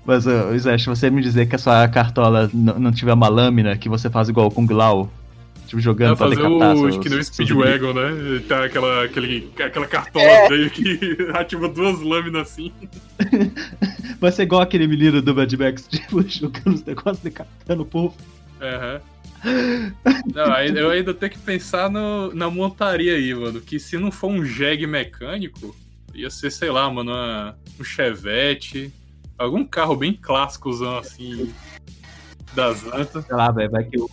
[0.05, 3.89] Mas, uh, Slash, você me dizer que a sua cartola não tiver uma lâmina que
[3.89, 5.11] você faz igual com Glau?
[5.73, 8.43] Tipo, jogando Vai pra fazer o seus- que nem o seus Speedwagon, né?
[8.47, 10.49] Tá aquela, aquele, aquela cartola É.
[10.51, 12.71] dele que ativa duas lâminas assim.
[14.21, 18.15] Vai ser igual aquele menino do Mad Max, tipo, jogando os negócios, decapitando o povo.
[18.61, 19.01] Aham.
[20.35, 23.59] Não, aí- eu ainda tenho que pensar no, na montaria aí, mano.
[23.61, 25.75] Que se não for um jegue mecânico,
[26.15, 28.93] ia ser, sei lá, mano, uma- um chevette.
[29.39, 31.51] Algum carro bem clássicozão assim.
[32.55, 33.25] Das antas.
[33.25, 34.09] Sei lá, velho, vai que o.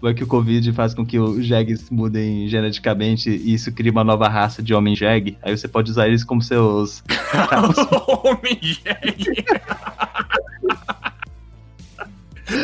[0.00, 4.02] Vai que o Covid faz com que os jegues mudem geneticamente e isso cria uma
[4.02, 5.36] nova raça de homem jegue.
[5.42, 7.02] Aí você pode usar eles como seus.
[8.24, 9.44] Homem jegue.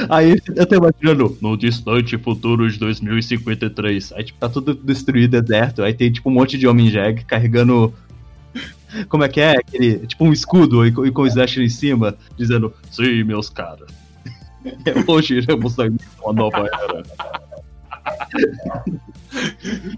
[0.09, 4.13] Aí eu tô imaginando, no distante futuro de 2053.
[4.15, 5.83] Aí, tipo, tá tudo destruído, deserto.
[5.83, 7.93] Aí tem, tipo, um monte de homem jegue carregando.
[9.09, 9.53] Como é que é?
[9.59, 13.49] Aquele, tipo, um escudo e, com- e com o Slash em cima, dizendo: Sim, meus
[13.49, 13.87] caras.
[15.07, 15.85] Hoje iremos a
[16.23, 17.03] uma nova era.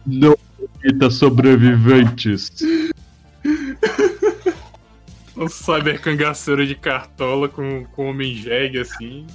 [0.07, 0.37] Não
[0.81, 2.53] permita sobreviventes.
[5.37, 9.27] Um cyber cangaceiro de cartola com, com homem jegue assim.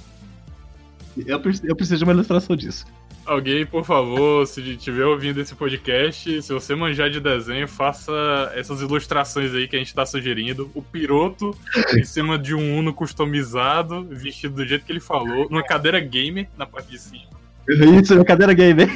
[1.16, 2.84] Eu, eu preciso de uma ilustração disso.
[3.26, 8.12] Alguém, por favor, se estiver ouvindo esse podcast, se você manjar de desenho, faça
[8.54, 10.70] essas ilustrações aí que a gente tá sugerindo.
[10.74, 11.56] O piroto
[11.96, 16.48] em cima de um Uno customizado, vestido do jeito que ele falou, numa cadeira gamer
[16.56, 17.34] na parte de cima.
[17.66, 18.88] Isso, minha cadeira gamer.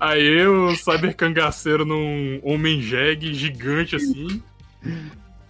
[0.00, 4.42] Aí o cyber cangaceiro num homem jegue gigante assim.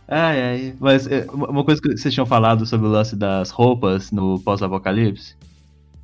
[0.08, 0.74] Ai, ai.
[0.80, 4.40] Mas é, uma uma coisa que vocês tinham falado sobre o lance das roupas no
[4.40, 5.36] pós-apocalipse.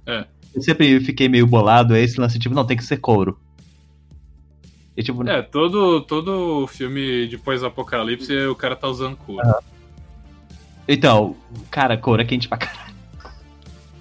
[0.07, 0.27] É.
[0.54, 3.38] Eu sempre fiquei meio bolado, é esse lance, tipo, não, tem que ser couro.
[4.96, 9.42] E tipo, É, todo, todo filme de pós-apocalipse o cara tá usando couro.
[10.86, 11.34] então,
[11.70, 12.94] cara, couro é quente pra caralho.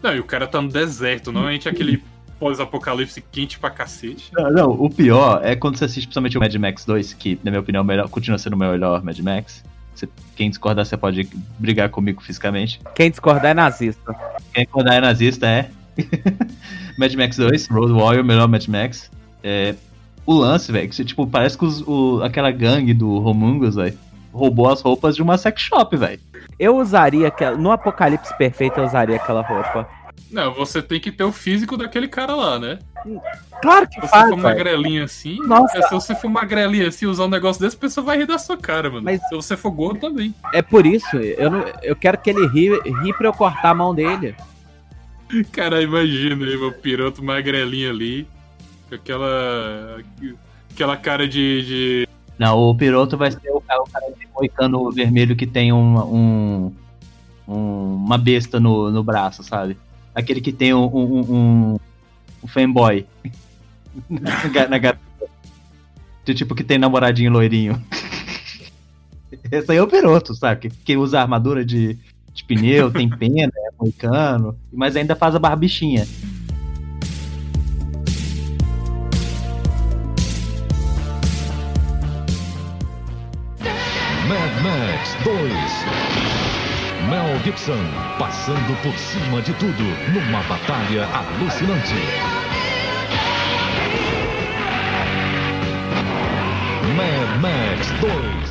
[0.01, 2.03] Não, e o cara tá no deserto, normalmente aquele
[2.39, 4.29] pós-apocalipse quente pra cacete.
[4.33, 7.49] Não, não, o pior é quando você assiste principalmente o Mad Max 2, que, na
[7.49, 9.63] minha opinião, é o melhor, continua sendo o melhor Mad Max.
[9.95, 12.79] Você- quem discordar, você pode brigar comigo fisicamente.
[12.93, 14.13] Quem discordar é nazista.
[14.53, 15.71] Quem discordar é nazista, é.
[16.97, 19.09] Mad Max 2, Road Warrior, melhor Mad Max.
[19.43, 19.75] É,
[20.25, 23.97] o lance, velho, que tipo, parece que os- o- aquela gangue do Romungus, velho,
[24.31, 26.19] roubou as roupas de uma sex shop, velho.
[26.59, 27.57] Eu usaria aquela.
[27.57, 29.87] No Apocalipse Perfeito, eu usaria aquela roupa.
[30.31, 32.79] Não, você tem que ter o físico daquele cara lá, né?
[33.61, 34.41] Claro que Se você faz, for velho.
[34.41, 35.77] magrelinho assim, Nossa.
[35.77, 38.37] é, se você for magrelinho assim, usar um negócio desse, a pessoa vai rir da
[38.39, 39.03] sua cara, mano.
[39.03, 40.33] Mas- Se você for gordo, também.
[40.53, 42.69] É por isso, eu, não, eu quero que ele ri,
[43.03, 44.35] ri pra eu cortar a mão dele.
[45.51, 48.27] Cara, imagina aí, meu piroto magrelinho ali,
[48.89, 49.99] com aquela.
[50.71, 51.63] Aquela cara de.
[51.65, 52.07] de...
[52.37, 55.97] Não, o piloto vai ser o cara, o cara de moicano vermelho que tem um,
[55.99, 56.73] um-
[57.47, 59.77] um- uma besta no, no braço, sabe?
[60.15, 61.19] Aquele que tem um, um,
[61.75, 61.79] um-
[62.43, 63.05] um fanboy
[64.09, 64.99] na, na garota.
[66.25, 67.81] Tipo que tem namoradinho loirinho.
[69.51, 70.61] Esse aí é o piloto, sabe?
[70.61, 71.97] Que, que usa armadura de,
[72.33, 76.07] de pneu, tem pena, é moicano, mas ainda faz a barbichinha.
[84.27, 85.33] Mad Max 2.
[87.09, 87.83] Mel Gibson
[88.17, 91.93] passando por cima de tudo numa batalha alucinante.
[96.95, 98.42] Mad Max 2.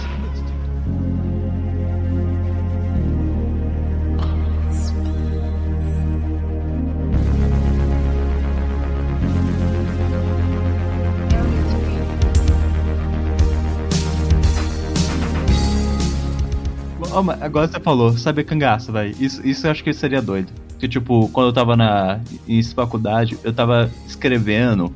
[17.12, 19.14] Ó, mas agora você falou, sabe cangaço, velho.
[19.20, 20.50] Isso, isso eu acho que seria doido.
[20.78, 24.92] Que, tipo, quando eu tava na em faculdade, eu tava escrevendo.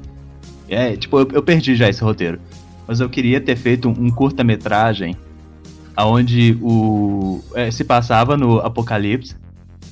[0.69, 2.41] É, tipo, eu, eu perdi já esse roteiro.
[2.89, 5.17] Mas eu queria ter feito um, um curta-metragem
[5.95, 7.41] aonde o.
[7.55, 9.37] é, se passava no Apocalipse.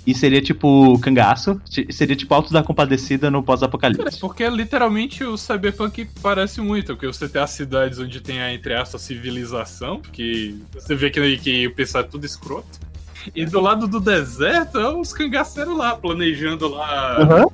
[0.07, 1.61] E seria tipo cangaço.
[1.91, 4.21] Seria tipo Alto da Compadecida no pós-apocalipse.
[4.21, 8.75] porque literalmente o Cyberpunk parece muito, porque você tem as cidades onde tem a, entre
[8.75, 12.81] aspas, civilização, que você vê que, que o pessoal é tudo escroto.
[13.35, 17.21] E do lado do deserto, é os cangaceiros lá, planejando lá.
[17.21, 17.47] Aham.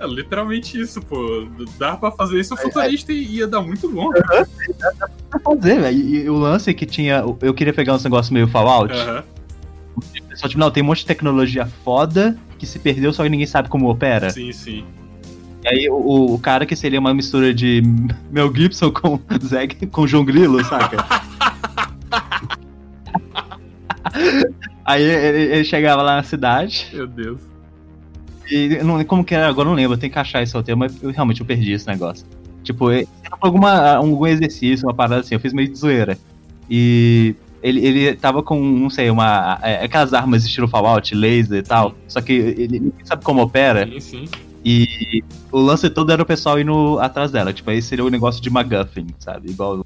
[0.00, 1.48] É literalmente isso, pô.
[1.76, 4.10] Dá pra fazer isso futurista e ia dar muito bom.
[4.12, 5.98] Pra fazer, velho.
[5.98, 7.24] E, o lance é que tinha.
[7.40, 8.94] Eu queria pegar uns negócios meio Fallout.
[8.94, 9.24] Aham.
[10.38, 13.46] Só tipo, não, tem um monte de tecnologia foda que se perdeu, só que ninguém
[13.46, 14.30] sabe como opera.
[14.30, 14.84] Sim, sim.
[15.64, 17.82] E aí o, o cara que seria uma mistura de
[18.30, 21.04] Mel Gibson com Zeg, com João Grilo, saca?
[24.84, 27.40] aí ele, ele chegava lá na cidade Meu Deus.
[28.48, 31.02] e não, como que era, agora não lembro, eu tenho que achar esse roteiro, mas
[31.02, 32.24] eu realmente eu perdi esse negócio.
[32.62, 33.06] Tipo, era
[33.40, 36.16] alguma, algum exercício, uma parada assim, eu fiz meio de zoeira.
[36.70, 39.58] E ele, ele tava com, não sei, uma.
[39.62, 41.94] é, aquelas armas estilo Fallout, laser e tal.
[42.06, 43.86] Só que ele ninguém sabe como opera.
[43.86, 44.24] Sim, sim.
[44.64, 47.52] E o lance todo era o pessoal indo atrás dela.
[47.52, 49.50] Tipo, aí seria o negócio de MacGuffin, sabe?
[49.50, 49.84] Igual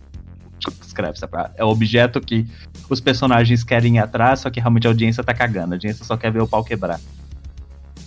[0.80, 1.50] escreve, sabe?
[1.56, 2.46] É o objeto que
[2.88, 5.72] os personagens querem ir atrás, só que realmente a audiência tá cagando.
[5.72, 7.00] A audiência só quer ver o pau quebrar.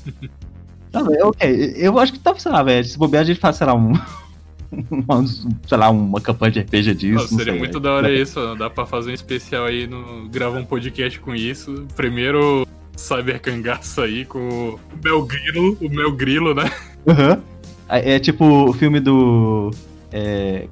[0.92, 1.74] Tá, ok.
[1.76, 2.86] Eu acho que tá, sei lá, velho.
[2.86, 3.92] Se bobear, a gente faz, sei lá, um.
[4.90, 7.32] uma- sei lá, uma campanha de RPG disso.
[7.32, 7.80] Não seria sei, muito velho.
[7.84, 8.56] da hora isso, ó.
[8.56, 10.28] dá pra fazer um especial aí, no...
[10.30, 11.86] gravar um podcast com isso.
[11.96, 16.72] Primeiro Cyber Cangaço aí com o Mel Grilo, o Mel Grilo, né?
[17.08, 17.42] Aham.
[17.90, 19.72] É, é tipo o filme do.
[20.12, 20.68] É,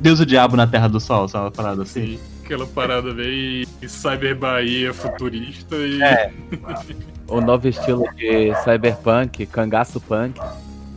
[0.00, 2.06] Deus o Diabo na Terra do Sol, sabe uma parada assim?
[2.06, 6.02] Sim, aquela parada bem Cyber Bahia futurista e.
[6.02, 6.32] É.
[7.26, 10.38] O novo estilo de cyberpunk, cangaço punk.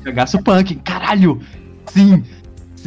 [0.04, 1.42] Cagaço punk, caralho!
[1.88, 2.22] Sim!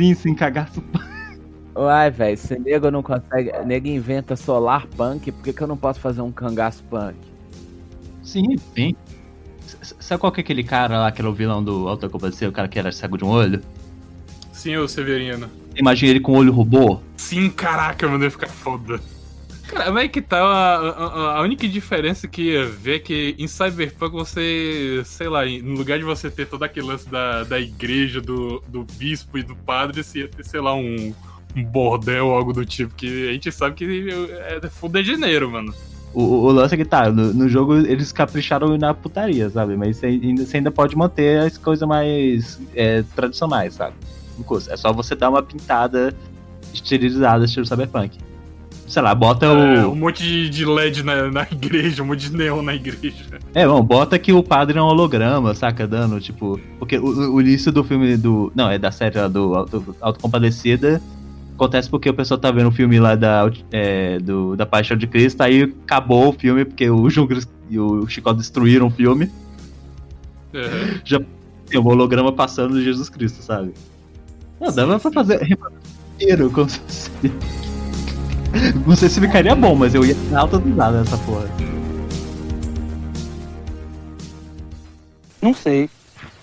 [0.01, 1.05] Sim, sim, cagaço punk.
[1.77, 3.53] Uai, velho, se nego não consegue.
[3.67, 7.17] Nego inventa solar punk, por que, que eu não posso fazer um cangaço punk?
[8.23, 8.97] Sim, sim.
[9.83, 12.49] Sabe qual que é aquele cara lá, que era o vilão do Auto da Compadecida,
[12.49, 13.61] o cara que era cego de um olho?
[14.55, 15.51] Sim, o Severino.
[15.77, 17.01] Imagina ele com o olho robô.
[17.19, 18.99] Sim, caraca, mano, ia ficar foda.
[19.71, 23.37] Cara, mas é que tá, a, a- a única diferença que ia ver é que
[23.39, 27.61] em Cyberpunk você, sei lá, no lugar de você ter todo aquele lance da, da
[27.61, 31.15] igreja, do, do bispo e do padre, você ia ter, sei lá, um,
[31.55, 34.09] um bordel ou algo do tipo, que a gente sabe que
[34.63, 35.73] é fuder janeiro, mano.
[36.13, 39.77] O, o- lance é que tá, no, no jogo eles capricharam na putaria, sabe?
[39.77, 43.95] Mas você ainda, você ainda pode manter as coisas mais é, tradicionais, sabe?
[44.37, 44.75] Não custa.
[44.75, 46.13] É só você dar uma pintada
[46.75, 48.19] estilizada, estilo cyberpunk.
[48.91, 49.93] Sei lá, bota É, o.
[49.93, 53.39] um monte de, de LED na, na igreja, um monte de neon na igreja.
[53.55, 55.87] É, bom, bota que o padre é um holograma, saca?
[55.87, 56.61] Dando, tipo.
[56.77, 58.51] Porque o, o início do filme do.
[58.53, 61.01] Não, é da série lá do Auto, Autocompadecida.
[61.55, 65.07] Acontece porque o pessoal tá vendo o filme lá da, é, do, da Paixão de
[65.07, 69.31] Cristo, aí acabou o filme, porque o Cristo e o Chico destruíram o filme.
[70.53, 71.19] É.
[71.69, 73.73] Tem um holograma passando de Jesus Cristo, sabe?
[74.61, 75.57] Não, dava pra fazer
[76.19, 77.09] inteiro, como se
[78.87, 81.49] Não sei se ficaria bom, mas eu ia dar alta risada nessa porra.
[85.41, 85.89] Não sei.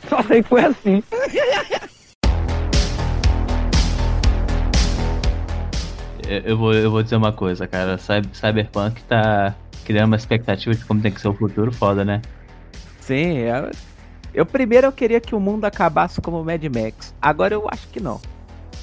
[0.09, 1.03] Só sei que foi assim.
[6.27, 7.97] Eu, vou, eu vou dizer uma coisa, cara.
[7.97, 12.21] Cy- Cyberpunk tá criando uma expectativa de como tem que ser o futuro foda, né?
[12.99, 13.71] Sim, eu,
[14.33, 17.13] eu primeiro eu queria que o mundo acabasse como Mad Max.
[17.21, 18.19] Agora eu acho que não.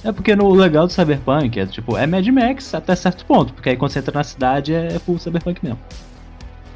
[0.04, 3.70] É porque no legal do Cyberpunk é tipo, é Mad Max até certo ponto, porque
[3.70, 5.78] aí quando você entra na cidade é, é full Cyberpunk mesmo.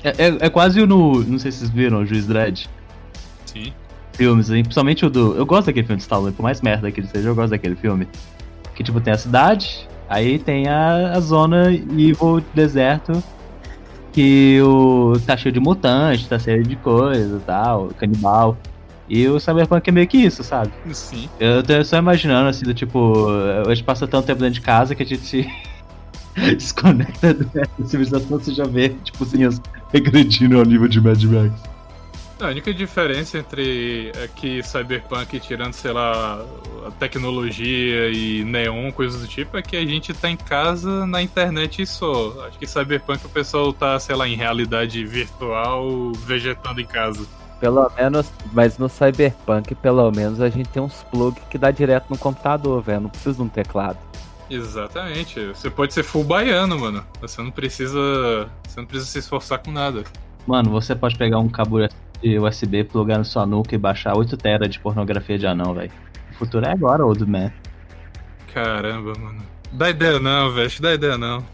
[0.03, 1.23] É, é, é quase o no.
[1.25, 2.67] Não sei se vocês viram o Juiz Dredd.
[3.45, 3.73] Sim.
[4.15, 4.63] Filmes, hein?
[4.63, 5.37] principalmente o do.
[5.37, 7.77] Eu gosto daquele filme de Stallone, por mais merda que ele seja, eu gosto daquele
[7.77, 8.09] filme.
[8.75, 13.23] Que tipo, tem a cidade, aí tem a, a zona evil deserto,
[14.13, 18.57] que o tá cheio de mutante, tá cheio de coisa e tal, canibal.
[19.09, 20.71] E o Cyberpunk é meio que isso, sabe?
[20.93, 21.29] Sim.
[21.41, 23.27] Eu tô só imaginando, assim, do tipo,
[23.67, 25.51] a gente passa tanto tempo dentro de casa que a gente se
[26.57, 29.61] desconecta da civilização, você já vê, tipo, assim, as
[29.93, 31.79] regredindo ao nível de Mad Max.
[32.41, 36.45] A única diferença entre é que Cyberpunk, tirando, sei lá,
[36.87, 41.21] a tecnologia e neon, coisas do tipo, é que a gente tá em casa na
[41.21, 42.47] internet e só.
[42.47, 47.27] Acho que Cyberpunk o pessoal tá, sei lá, em realidade virtual, vegetando em casa.
[47.61, 52.07] Pelo menos, mas no Cyberpunk, pelo menos, a gente tem uns plugs que dá direto
[52.09, 53.01] no computador, velho.
[53.03, 53.99] Não precisa de um teclado.
[54.49, 55.47] Exatamente.
[55.49, 57.05] Você pode ser full baiano, mano.
[57.21, 58.49] Você não precisa.
[58.67, 60.05] Você não precisa se esforçar com nada.
[60.47, 61.79] Mano, você pode pegar um cabo
[62.23, 65.91] de USB, plugar na sua nuca e baixar 8 tera de pornografia de anão, velho.
[66.33, 67.53] O futuro é agora, old man.
[68.55, 69.43] Caramba, mano.
[69.73, 70.73] Dá ideia não, velho.
[70.81, 71.45] Dá ideia não.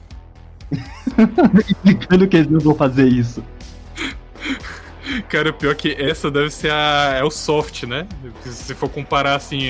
[1.66, 3.42] Explicando que eles não vão fazer isso.
[5.28, 7.16] Cara, o pior é que essa deve ser a.
[7.18, 8.06] É o soft, né?
[8.44, 9.60] Se for comparar assim,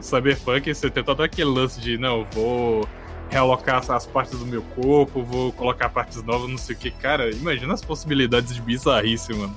[0.00, 2.86] Cyberpunk, você tem todo aquele lance de, não, vou
[3.30, 6.90] realocar as partes do meu corpo, vou colocar partes novas, não sei o que.
[6.90, 9.54] Cara, imagina as possibilidades de bizarrice, mano.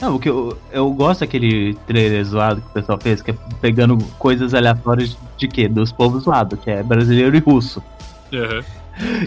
[0.00, 3.34] Não, o que eu, eu gosto daquele trailer zoado que o pessoal fez, que é
[3.60, 5.68] pegando coisas aleatórias de quê?
[5.68, 7.82] Dos povos lados, que é brasileiro e russo.
[8.32, 8.62] Uhum.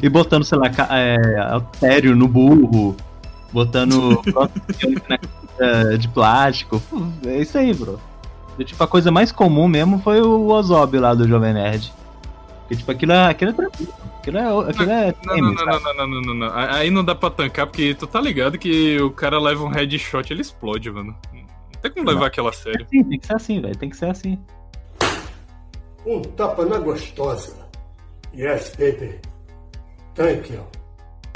[0.01, 2.95] E botando, sei lá, é, altério no burro,
[3.57, 4.21] botando
[5.09, 6.81] na de plástico.
[7.25, 7.99] É isso aí, bro.
[8.59, 11.91] E, tipo, a coisa mais comum mesmo foi o Ozob lá do Jovem Nerd.
[12.61, 13.93] Porque, tipo, aquilo é, aquilo é tranquilo.
[14.19, 16.53] Aquilo é, aquilo é Não, não, não, não, não, não, não, não.
[16.53, 20.31] Aí não dá pra tancar, porque tu tá ligado que o cara leva um headshot
[20.31, 21.15] ele explode, mano.
[21.33, 22.85] Não tem como levar aquela a sério.
[22.89, 23.77] Sim, tem que ser assim, velho.
[23.77, 24.37] Tem que ser assim.
[26.05, 27.55] Um tapa na gostosa.
[28.35, 29.19] Yes, baby.
[30.13, 30.76] Thank you.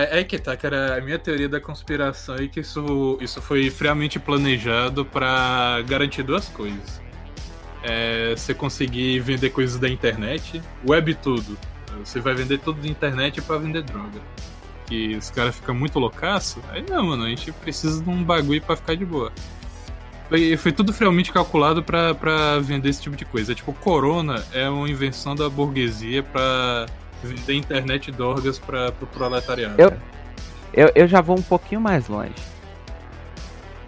[0.01, 0.97] É, é que tá, cara.
[0.97, 6.47] A minha teoria da conspiração é que isso, isso foi friamente planejado pra garantir duas
[6.47, 7.01] coisas.
[7.83, 11.57] É, você conseguir vender coisas da internet, web tudo.
[12.03, 14.19] Você vai vender tudo da internet pra vender droga.
[14.87, 16.61] Que os caras ficam muito loucaço.
[16.69, 19.31] Aí não, mano, a gente precisa de um bagulho pra ficar de boa.
[20.29, 23.53] Foi, foi tudo friamente calculado pra vender esse tipo de coisa.
[23.53, 26.85] Tipo, Corona é uma invenção da burguesia pra
[27.27, 29.75] vender internet e drogas pra, pro proletariado.
[29.77, 29.93] Eu-
[30.73, 32.33] Eu, eu já vou um pouquinho mais longe.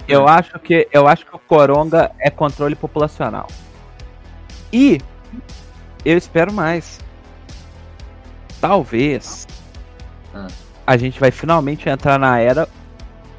[0.05, 3.47] Eu acho que eu acho que o Coronga é controle populacional.
[4.71, 4.99] E
[6.03, 6.99] eu espero mais.
[8.59, 9.47] Talvez
[10.33, 10.47] Ah.
[10.85, 12.67] a gente vai finalmente entrar na era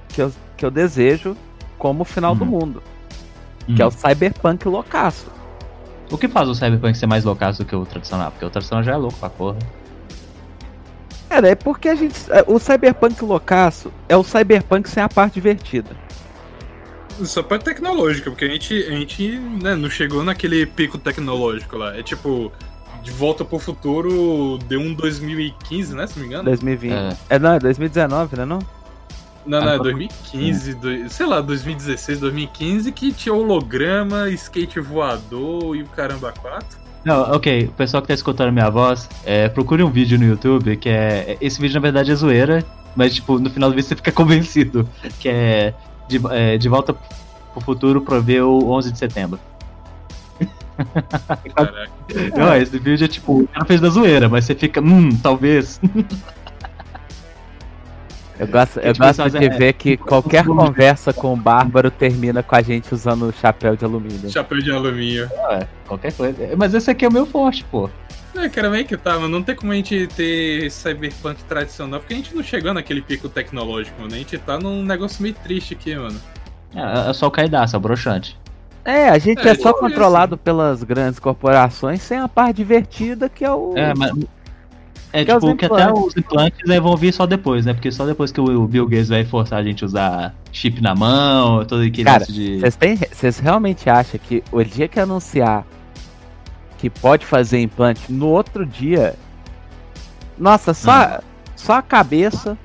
[0.09, 1.37] que eu, que eu desejo
[1.79, 2.51] como o final do Uhum.
[2.51, 2.83] mundo,
[3.67, 5.31] que é o cyberpunk loucaço.
[6.11, 8.31] O que faz o Cyberpunk ser mais loucaço do que o tradicional?
[8.31, 9.59] Porque o tradicional já é louco pra porra.
[11.35, 12.15] Cara, é porque a gente.
[12.31, 15.91] é, O cyberpunk loucaço é o cyberpunk sem a parte divertida.
[17.25, 21.97] Só parte tecnológica, porque a gente, a gente né, não chegou naquele pico tecnológico lá.
[21.97, 22.53] É tipo,
[23.03, 26.07] de volta pro futuro deu um 2015, né?
[26.07, 26.45] Se não me engano.
[26.45, 26.93] 2020.
[26.93, 27.17] É.
[27.31, 28.45] É, não, é 2019, né?
[28.45, 28.61] Não?
[29.45, 35.75] Não, não, é Ah, 2015, do- sei lá, 2016, 2015, que tinha holograma, skate voador
[35.77, 36.84] e o caramba 4.
[37.05, 40.77] Não, ok, o pessoal que tá escutando minha voz, é, procure um vídeo no YouTube
[40.77, 41.37] que é.
[41.41, 42.65] Esse vídeo na verdade é zoeira,
[42.97, 44.89] mas tipo, no final do vídeo você fica convencido.
[45.21, 45.75] Que é
[46.09, 49.39] de, é, de volta pro futuro pra ver o 11 de setembro.
[51.55, 51.91] Caraca.
[52.37, 55.81] Não, esse vídeo é tipo, o cara fez da zoeira, mas você fica, hum, talvez.
[58.45, 62.43] Eu gosto, eu gosto mas de é- ver que qualquer conversa com o Bárbaro termina
[62.43, 64.31] com a gente usando o chapéu de alumínio.
[64.31, 65.31] Chapéu de alumínio.
[65.51, 66.37] É, qualquer coisa.
[66.57, 67.89] Mas esse aqui é o meu forte, pô.
[68.37, 69.29] É, cara, meio que tá, mano.
[69.29, 73.29] Não tem como a gente ter cyberpunk tradicional, porque a gente não chegou naquele pico
[73.29, 74.15] tecnológico, mano.
[74.15, 76.21] A gente tá num negócio meio triste aqui, mano.
[76.75, 78.37] É, é só o caidaço, é o broxante.
[78.85, 83.29] É, a gente É, é, só tipo controlado pelas grandes corporações sem a parte divertida
[83.29, 83.73] que é o.
[83.77, 84.13] É, mas.
[85.17, 87.73] É Que tipo que até os implantes aí vão vir só depois, né?
[87.73, 90.93] Porque só depois que o Bill Gates vai forçar a gente a usar chip na
[90.93, 92.59] mão, todo aquele Cara, lance de.
[93.13, 95.65] Vocês realmente acham que o dia que anunciar
[96.79, 99.15] que pode fazer implante no outro dia.
[100.37, 101.21] Nossa, só, Ah.
[101.55, 102.59] só a cabeça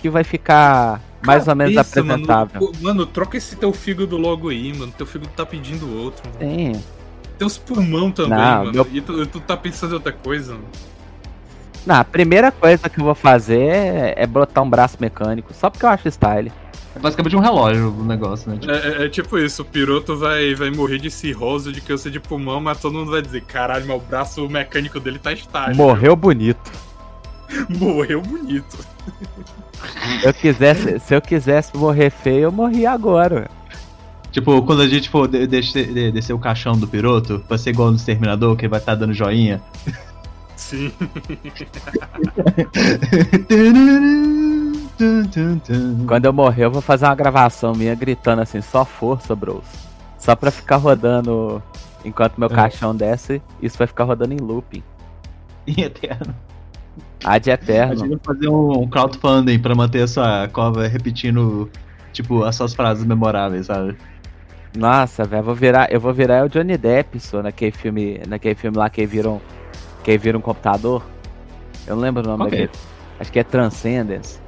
[0.00, 2.60] que vai ficar mais ou menos Cabeça, apresentável.
[2.62, 4.90] Mano, mano, troca esse teu fígado logo aí, mano.
[4.96, 6.22] Teu fígado tá pedindo outro.
[6.40, 6.56] Mano.
[6.56, 6.82] Sim.
[7.38, 8.72] Teus pulmão também, Não, mano.
[8.72, 10.64] meu- E tu, tu tá pensando em outra coisa, mano.
[11.86, 15.68] Não, a primeira coisa que eu vou fazer é, é botar um braço mecânico, só
[15.68, 16.52] porque eu acho style.
[16.94, 18.58] É basicamente um relógio o negócio, né?
[18.58, 22.10] Tipo, É, é- é tipo isso, o piloto vai, vai morrer de cirrose, de câncer
[22.10, 25.74] de pulmão, mas todo mundo vai dizer, caralho, mas o braço mecânico dele tá estágio.
[25.74, 26.70] Morreu bonito.
[27.68, 28.78] Morreu bonito.
[30.20, 33.50] Se eu quisesse, se eu quisesse morrer feio, eu morria agora.
[34.30, 37.70] Tipo, quando a gente for de- descer, de- descer o caixão do piloto, vai ser
[37.70, 39.60] igual no Exterminador, que ele vai estar dando joinha.
[40.62, 40.92] Sim.
[46.06, 49.64] Quando eu morrer, eu vou fazer uma gravação minha gritando assim, só força, bros.
[50.18, 51.62] Só pra ficar rodando
[52.04, 52.54] enquanto meu É.
[52.54, 54.82] caixão desce, isso vai ficar rodando em looping.
[55.66, 56.34] Em eterno.
[57.24, 58.08] Ad A gente eterno.
[58.08, 61.70] vai fazer um, crowdfunding pra manter essa cova repetindo,
[62.12, 63.96] tipo, as suas frases memoráveis, sabe?
[64.76, 68.54] Nossa, velho, eu vou virar, eu vou virar o Johnny Depp, só naquele filme, naquele
[68.54, 69.40] filme lá que viram,
[70.02, 71.02] que vira um computador.
[71.86, 72.50] Eu não lembro o nome é?
[72.50, 72.70] daquele.
[73.20, 74.38] Acho que é Transcendence.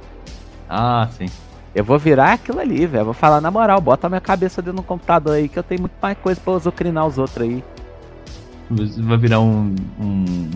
[0.69, 1.27] Ah, sim.
[1.73, 3.01] Eu vou virar aquilo ali, velho.
[3.01, 5.63] Eu Vou falar na moral, bota a minha cabeça dentro do computador aí que eu
[5.63, 7.63] tenho muito mais coisa pra azucrinar os outros aí.
[8.69, 9.75] Vai virar um.
[9.99, 10.49] um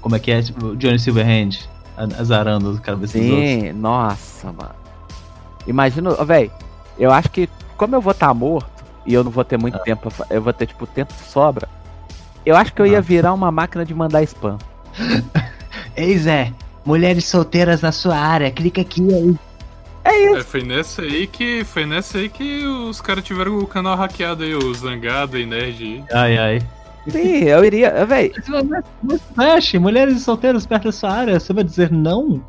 [0.00, 0.42] como é que é?
[0.42, 1.50] Tipo, Johnny Silverhand
[1.96, 3.48] a- azarando os cabeças dos outros.
[3.48, 4.74] Sim, nossa, mano.
[5.66, 6.50] Imagina, velho,
[6.98, 9.58] eu acho que como eu vou estar morto e eu não vou ter Ah.
[9.58, 11.68] muito tempo, pra fa- eu vou ter tipo tempo sobra.
[12.48, 14.56] Eu acho que eu ia virar uma máquina de mandar spam.
[15.94, 16.50] Ei, Zé,
[16.82, 19.36] mulheres solteiras na sua área, clica aqui aí.
[20.02, 21.62] É, foi nessa aí que.
[21.62, 25.84] Foi nessa aí que os caras tiveram o canal hackeado aí, o Zangado e Nerd
[25.84, 26.04] aí.
[26.10, 26.62] Ai, ai.
[27.06, 28.32] Sim, eu iria, velho.
[29.34, 32.42] Flash, mulheres solteiras perto da sua área, você vai dizer não?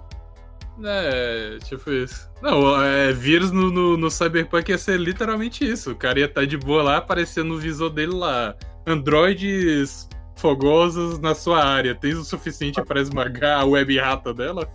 [0.81, 2.29] É, tipo isso.
[2.41, 5.91] Não, é, vírus no, no, no Cyberpunk ia ser literalmente isso.
[5.91, 8.55] O cara ia estar de boa lá, aparecendo no visor dele lá.
[8.89, 11.93] Androides fogosos na sua área.
[11.95, 14.67] Tens o suficiente para esmagar a web rata dela?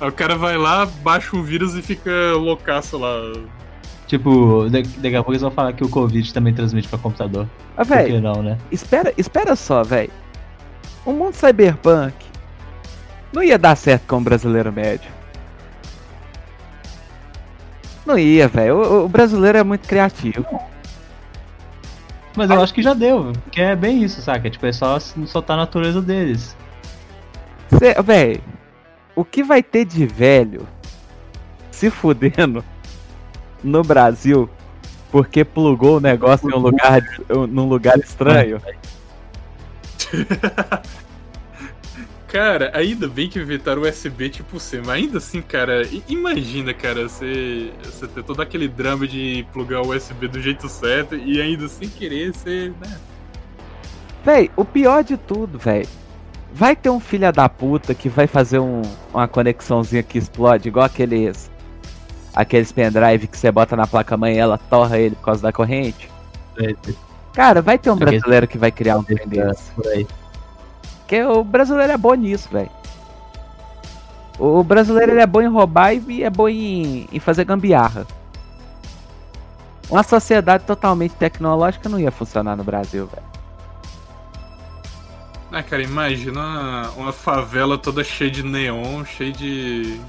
[0.00, 3.32] Aí o cara vai lá, baixa um vírus e fica loucaço lá.
[4.06, 7.48] Tipo, da- daqui a pouco eles vão falar que o Covid também transmite pra computador.
[7.76, 8.58] Ah, velho, não, né?
[8.70, 10.10] espera, espera só, velho.
[11.06, 12.14] O mundo cyberpunk
[13.32, 15.10] não ia dar certo com o brasileiro médio.
[18.04, 18.76] Não ia, velho.
[18.76, 20.44] O, o brasileiro é muito criativo.
[22.36, 24.48] Mas eu acho que já deu, porque é bem isso, saca?
[24.48, 26.56] Tipo, é só soltar a natureza deles.
[27.78, 28.40] Cê, véi,
[29.14, 30.66] o que vai ter de velho
[31.70, 32.64] se fudendo
[33.62, 34.48] no Brasil
[35.10, 37.02] porque plugou o negócio em um lugar,
[37.48, 38.60] num lugar estranho?
[42.32, 47.70] Cara, ainda bem que inventaram USB tipo C, mas ainda assim, cara, imagina, cara, você,
[47.84, 51.90] você ter todo aquele drama de plugar o USB do jeito certo e ainda sem
[51.90, 52.96] querer você, né?
[54.24, 55.86] Véi, o pior de tudo, véi.
[56.54, 58.80] Vai ter um filho da puta que vai fazer um-
[59.12, 61.50] uma conexãozinha que explode, igual aqueles.
[62.34, 66.08] Aqueles pendrive que você bota na placa-mãe e ela torra ele por causa da corrente.
[67.34, 69.70] Cara, vai ter um brasileiro que vai criar um trem desse.
[69.72, 70.06] Por aí.
[71.12, 72.70] Porque o brasileiro é bom nisso, velho.
[74.38, 78.06] O brasileiro ele é bom em roubar e é bom em, em fazer gambiarra.
[79.90, 83.26] Uma sociedade totalmente tecnológica não ia funcionar no Brasil, velho.
[85.52, 90.00] Ah, cara, imagina uma, uma favela toda cheia de neon, cheia de.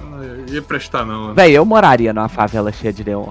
[0.00, 1.34] Não ia prestar, não, mano.
[1.34, 3.28] Véi, eu moraria numa favela cheia de neon.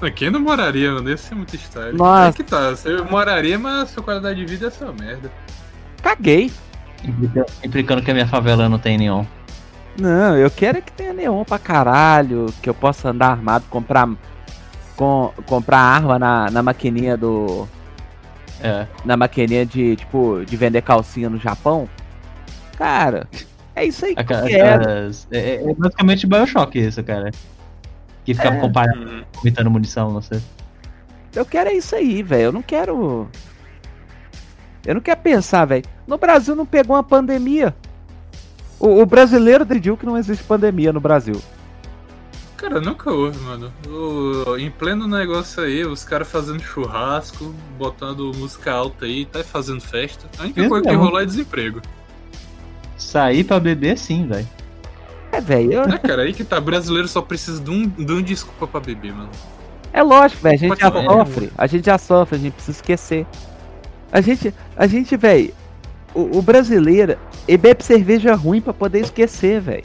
[0.00, 1.10] Ah, Quem não moraria, mano?
[1.10, 1.98] Ia ser muito style.
[1.98, 2.30] Nossa.
[2.30, 5.30] É que tá, você moraria, mas a sua qualidade de vida é só merda.
[6.02, 6.50] Caguei.
[7.04, 9.26] Implica- Implicando que a minha favela não tem nenhum.
[9.98, 14.08] Não, eu quero é que tenha neon pra caralho, que eu possa andar armado, comprar
[14.96, 17.66] com, comprar arma na, na maquininha do.
[18.62, 18.86] É.
[19.04, 21.88] Na maquininha de, tipo, de vender calcinha no Japão.
[22.76, 23.26] Cara,
[23.74, 27.30] é isso aí que é, é- é basicamente Bioshock isso, cara.
[28.24, 28.56] Que fica É.
[28.60, 30.40] comparando, comentando munição, não sei.
[31.34, 32.44] Eu quero é isso aí, velho.
[32.44, 33.28] Eu não quero.
[34.86, 35.84] Eu não quero pensar, velho.
[36.06, 37.74] No Brasil não pegou uma pandemia.
[38.78, 41.40] O, o brasileiro decidiu que não existe pandemia no Brasil.
[42.56, 43.72] Cara, nunca houve, mano.
[43.88, 49.80] O- em pleno negócio aí, os caras fazendo churrasco, botando música alta aí, tá fazendo
[49.80, 50.26] festa.
[50.38, 51.04] A única Isso coisa que mesmo.
[51.04, 51.82] rolou é desemprego.
[52.96, 54.48] Sair pra beber sim, velho.
[55.32, 55.72] É, velho.
[55.72, 56.60] eu- É, cara, aí que tá.
[56.60, 59.30] Brasileiro só precisa de um, de um desculpa pra beber, mano.
[59.92, 60.54] É lógico, velho.
[60.54, 61.52] A gente Pode já sofre.
[61.58, 63.26] A gente já sofre, a gente precisa esquecer.
[64.16, 65.52] A gente, a gente, velho.
[66.14, 69.84] O, o brasileiro, ele bebe cerveja ruim pra poder esquecer, velho.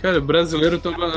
[0.00, 1.08] Cara, brasileiro toma,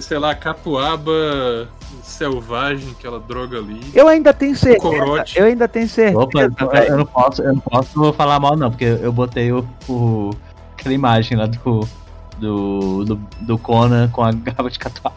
[0.00, 1.68] sei lá, catuaba
[2.02, 3.78] selvagem, aquela droga ali.
[3.94, 4.80] Eu ainda tenho certeza.
[4.80, 5.38] Corote.
[5.38, 6.18] Eu ainda tenho certeza.
[6.18, 6.40] Opa,
[6.88, 10.30] eu, não posso, eu não posso falar mal não, porque eu botei o, o-
[10.72, 11.86] aquela imagem lá do,
[12.38, 15.16] do, do, do Conan com a garrafa de catuaba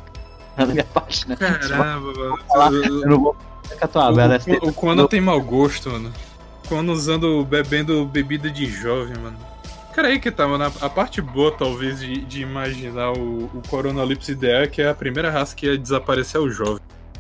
[0.58, 1.38] na minha página.
[1.38, 2.84] Caramba, mano.
[2.84, 3.36] Eu não vou
[3.76, 6.12] catuaba, ela é O, o, o Conan tem mau gosto, mano.
[6.68, 9.38] Conan usando, bebendo bebida de jovem, mano.
[9.94, 10.66] Cara, aí que tá, mano.
[10.66, 14.94] A, a parte boa, talvez, de, de imaginar o, o Coronalipse ideal é que a
[14.94, 16.80] primeira raça que ia desaparecer é o jovem.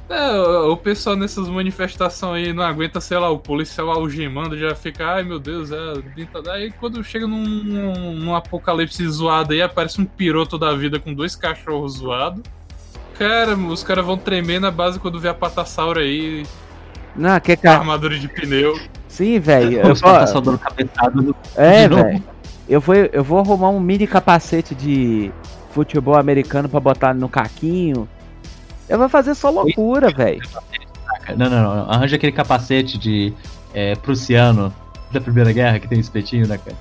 [0.09, 4.73] É, o, o pessoal nessas manifestações aí não aguenta, sei lá, o policial algemando, já
[4.75, 6.01] fica, ai meu Deus, é.
[6.15, 10.99] dentadura." Aí quando chega num, num, num apocalipse zoado aí, aparece um piroto da vida
[10.99, 12.43] com dois cachorros zoados.
[13.17, 16.45] Cara, os caras vão tremer na base quando vê a patassauro aí,
[17.15, 17.79] Não, que com a cara.
[17.79, 18.79] armadura de pneu.
[19.07, 19.79] Sim, velho.
[19.79, 20.27] Eu Os vou...
[20.27, 22.23] só dando cabeçada do É, velho.
[22.69, 25.31] Eu vou, eu vou arrumar um mini capacete de
[25.71, 28.07] futebol americano pra botar no caquinho.
[28.87, 30.41] Eu vou fazer só loucura, velho.
[31.35, 31.91] Não, não, não.
[31.91, 33.33] Arranja aquele capacete de
[33.73, 34.73] é, prussiano
[35.11, 36.77] da Primeira Guerra que tem espetinho, né, cara?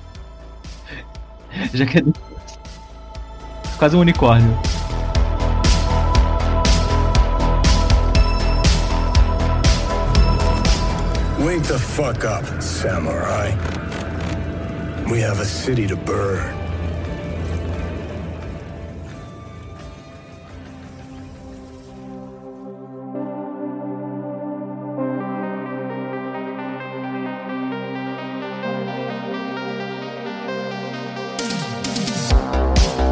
[1.73, 2.03] Já que é
[3.77, 4.57] quase um unicórnio.
[11.57, 13.49] Wake the fuck up, samurai.
[15.09, 16.53] We have a city to burn.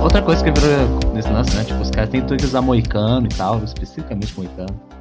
[0.04, 1.64] Outra coisa que virou nesse lance, né?
[1.64, 4.95] Tipo, os caras têm tudo que usar moicano e tal, especificamente moicano.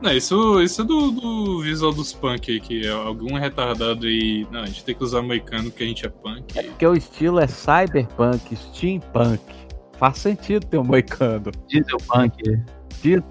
[0.00, 4.46] Não, isso, isso é do, do visual dos punk aí, que é algum retardado aí.
[4.50, 6.54] Não, a gente tem que usar moicano porque a gente é punk.
[6.54, 9.42] Porque o estilo é cyberpunk, steampunk.
[9.98, 11.50] Faz sentido ter um moicano.
[11.66, 12.62] Dieselpunk.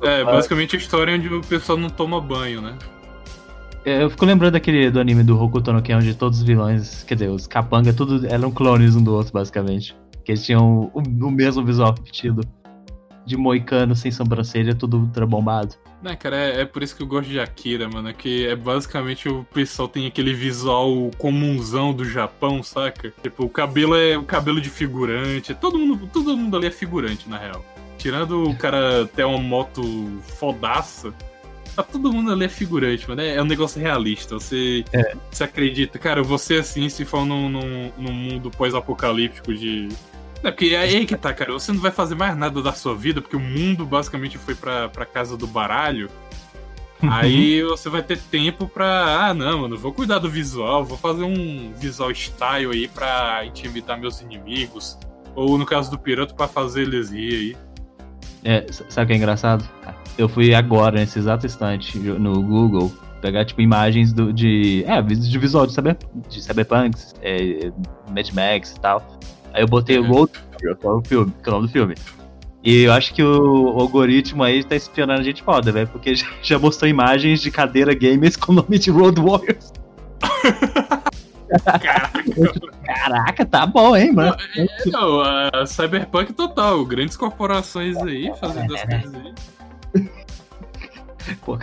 [0.03, 2.77] É, basicamente a história onde o pessoal não toma banho, né?
[3.85, 7.03] É, Eu fico lembrando daquele do anime do Hokuto no Ken, onde todos os vilões,
[7.03, 9.95] quer dizer, os capanga, tudo eram clones um do outro, basicamente.
[10.25, 12.41] Que eles tinham o, o mesmo visual repetido.
[13.25, 15.75] De moicano, sem sobrancelha, tudo ultra bombado.
[16.01, 18.13] Né, cara, é, é por isso que eu gosto de Akira, mano.
[18.13, 23.13] Que é basicamente o pessoal tem aquele visual comunzão do Japão, saca?
[23.21, 25.55] Tipo, o cabelo é o cabelo de figurante.
[25.55, 27.65] Todo mundo, todo mundo ali é figurante, na real.
[27.97, 29.81] Tirando o cara ter uma moto
[30.37, 31.11] fodaça,
[31.75, 33.21] tá todo mundo ali é figurante, mano.
[33.21, 34.35] É, é um negócio realista.
[34.35, 34.83] Você,
[35.31, 39.89] você acredita, cara, você assim, se for num, num, num mundo pós-apocalíptico de.
[40.47, 41.51] É porque é aí que tá, cara.
[41.51, 44.87] Você não vai fazer mais nada da sua vida, porque o mundo basicamente foi pra,
[44.87, 46.09] pra casa do baralho.
[47.01, 49.27] Aí você vai ter tempo pra.
[49.27, 53.99] Ah, não, mano, vou cuidar do visual, vou fazer um visual style aí pra intimidar
[53.99, 54.97] meus inimigos.
[55.35, 57.57] Ou no caso do piloto, pra fazer heresia aí.
[58.45, 59.67] É, sabe o que é engraçado?
[60.17, 62.89] Eu fui agora, nesse exato instante, no Google,
[63.21, 64.85] pegar, tipo, imagens do, de.
[64.87, 65.97] É, de visual de, cyber,
[66.29, 67.69] de Cyberpunks, é,
[68.09, 69.19] Mad Max e tal.
[69.53, 70.07] Aí eu botei Uhum.
[70.07, 71.95] Road Warrior, que é o filme, que é o nome do filme.
[72.63, 76.59] E eu acho que o, algoritmo aí tá espionando a gente foda, velho, porque já,
[76.59, 79.71] mostrou imagens de cadeira gamers com o nome de Road Warriors.
[82.83, 84.35] Caraca, tá bom, hein, mano?
[84.57, 89.33] É, não, a Cyberpunk total, grandes corporações aí fazendo as coisas aí.
[91.45, 91.57] Pô,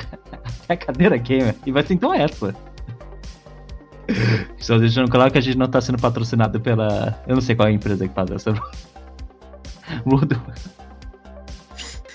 [0.69, 1.55] é cadeira gamer.
[1.67, 2.55] E vai ser então essa.
[4.59, 7.19] Só deixando claro que a gente não tá sendo patrocinado pela.
[7.27, 8.53] Eu não sei qual é a empresa que faz essa.
[10.05, 10.41] Rodo.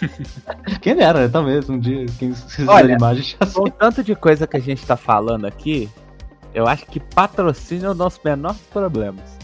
[0.82, 1.28] Quem dera, né?
[1.28, 2.06] talvez um dia.
[2.18, 2.34] Quem
[2.68, 5.90] Olha, imagem já Com o tanto de coisa que a gente tá falando aqui,
[6.54, 9.40] eu acho que patrocínio é o nosso menor dos problemas.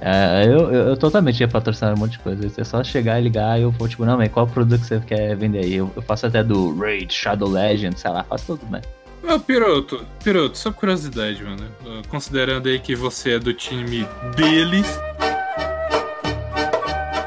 [0.00, 2.60] É, eu, eu, eu totalmente ia patrocinar um monte de coisa.
[2.60, 5.00] É só chegar e ligar e eu vou, tipo, não, mas qual produto que você
[5.00, 5.74] quer vender aí?
[5.74, 8.80] Eu, eu faço até do Raid, Shadow Legend, sei lá, faço tudo, né?
[9.22, 11.66] Ô, Piroto, Piroto, só curiosidade, mano.
[12.08, 14.86] Considerando aí que você é do time deles,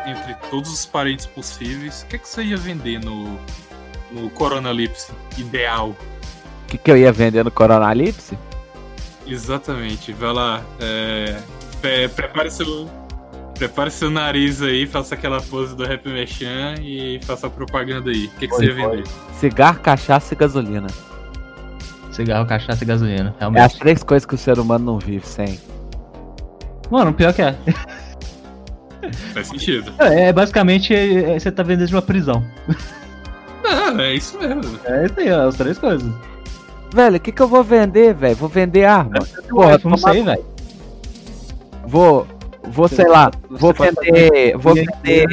[0.06, 3.40] entre todos os parentes possíveis, o que, é que você ia vender no,
[4.12, 5.90] no Coronalipse ideal?
[5.90, 8.38] O que, que eu ia vender no Coronalipse?
[9.26, 10.62] Exatamente, vai lá.
[10.80, 11.40] É,
[11.82, 12.90] pre- prepare seu.
[13.58, 18.26] Prepare seu nariz aí, faça aquela pose do Rap Mechan e faça a propaganda aí.
[18.26, 19.04] O que, que você ia vender?
[19.40, 20.88] Cigarro, cachaça e gasolina.
[22.14, 23.80] Cigarro, cachaça e gasolina, É as realmente.
[23.80, 25.60] três coisas que o ser humano não vive sem.
[26.90, 27.56] Mano, pior que é.
[29.34, 29.92] Faz sentido.
[29.98, 32.44] É, basicamente é, é, você tá vendendo de uma prisão.
[33.64, 34.80] Não, é isso mesmo.
[34.86, 36.12] É isso aí, ó, as três coisas.
[36.94, 38.36] Velho, o que, que eu vou vender, velho?
[38.36, 39.20] Vou vender arma.
[39.50, 40.46] Porra, eu não sei, velho.
[41.88, 42.28] Vou,
[42.68, 45.28] vou, sei lá, vou pode vender, vou vender...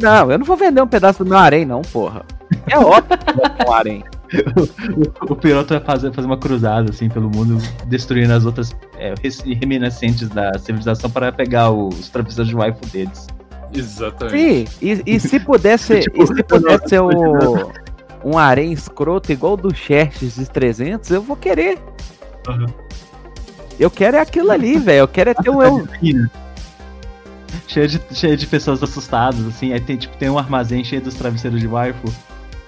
[0.00, 2.24] Não, eu não vou vender um pedaço do meu harém, não, porra.
[2.68, 4.04] É óbvio que ter um harém.
[5.26, 9.12] O, o piloto vai fazer, fazer uma cruzada assim pelo mundo, destruindo as outras é,
[9.60, 13.26] reminiscentes da civilização para pegar os travesseiros de waifu deles.
[13.74, 14.70] Exatamente.
[14.70, 17.72] Sim, e, e se pudesse, Tipo, e se pudesse ser o,
[18.24, 21.78] um harém escroto igual o do Xerxes de 300, eu vou querer.
[22.48, 22.66] Aham.
[23.78, 24.98] Eu quero é aquilo ali, velho.
[24.98, 25.88] Eu quero é ter um eu.
[27.66, 29.72] Cheio de, cheio de pessoas assustadas, assim.
[29.72, 32.12] Aí tem, tipo, tem um armazém cheio dos travesseiros de waifu.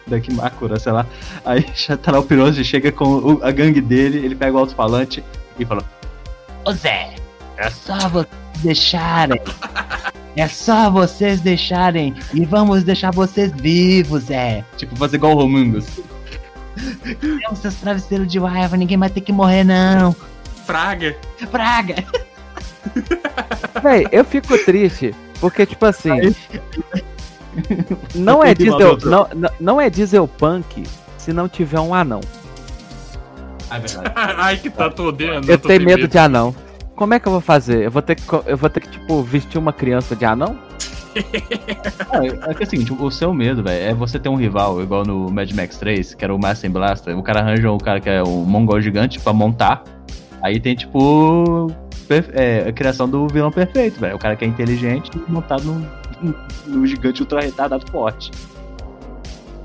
[0.07, 1.07] Da Kimakura, sei lá.
[1.45, 4.59] Aí já tá lá o piloto, chega com o- a gangue dele, ele pega o
[4.59, 5.23] alto-falante
[5.59, 5.85] e fala:
[6.65, 7.15] Ô Zé,
[7.57, 8.29] é só vocês
[8.63, 9.41] deixarem.
[10.37, 12.15] É só vocês deixarem.
[12.33, 14.65] E vamos deixar vocês vivos, Zé.
[14.77, 15.87] Tipo, fazer igual o Romungus.
[17.21, 20.17] Temos seus travesseiros de waifu, ninguém vai ter que morrer, não.
[20.65, 21.17] Fraga.
[21.51, 21.97] Praga!
[23.83, 25.15] Véi, eu fico triste.
[25.41, 26.11] Porque, tipo assim.
[28.15, 30.85] Não é, diesel, não, não, não é diesel punk
[31.19, 32.21] se não tiver um anão.
[33.71, 34.13] É verdade.
[34.39, 35.51] Ai, que tá, odiando.
[35.51, 36.55] Eu tô tenho medo de anão.
[36.97, 37.85] Como é que eu vou fazer?
[37.85, 40.59] Eu vou ter que, eu vou ter que tipo, vestir uma criança de anão?
[41.15, 44.83] É, é que é o seguinte, o seu medo, velho, é você ter um rival,
[44.83, 47.17] igual no Mad Max 3, que era o Master Blaster.
[47.17, 49.83] O cara arranja um cara que é um mongol gigante pra montar.
[50.43, 51.71] Aí tem, tipo,
[52.33, 54.17] é, a criação do vilão perfeito, velho.
[54.17, 55.87] O cara que é inteligente montado num,
[56.67, 58.31] num gigante ultra retardado forte.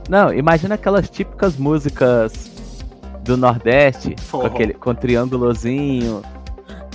[0.10, 2.51] Não, imagina aquelas típicas músicas
[3.24, 6.22] do Nordeste, com, aquele, com triângulozinho.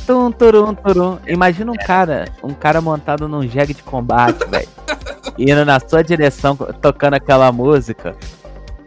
[0.07, 1.19] Tum, turum, turum.
[1.27, 4.69] Imagina um cara, um cara montado num jegue de combate, velho.
[5.39, 8.17] Indo na sua direção, tocando aquela música.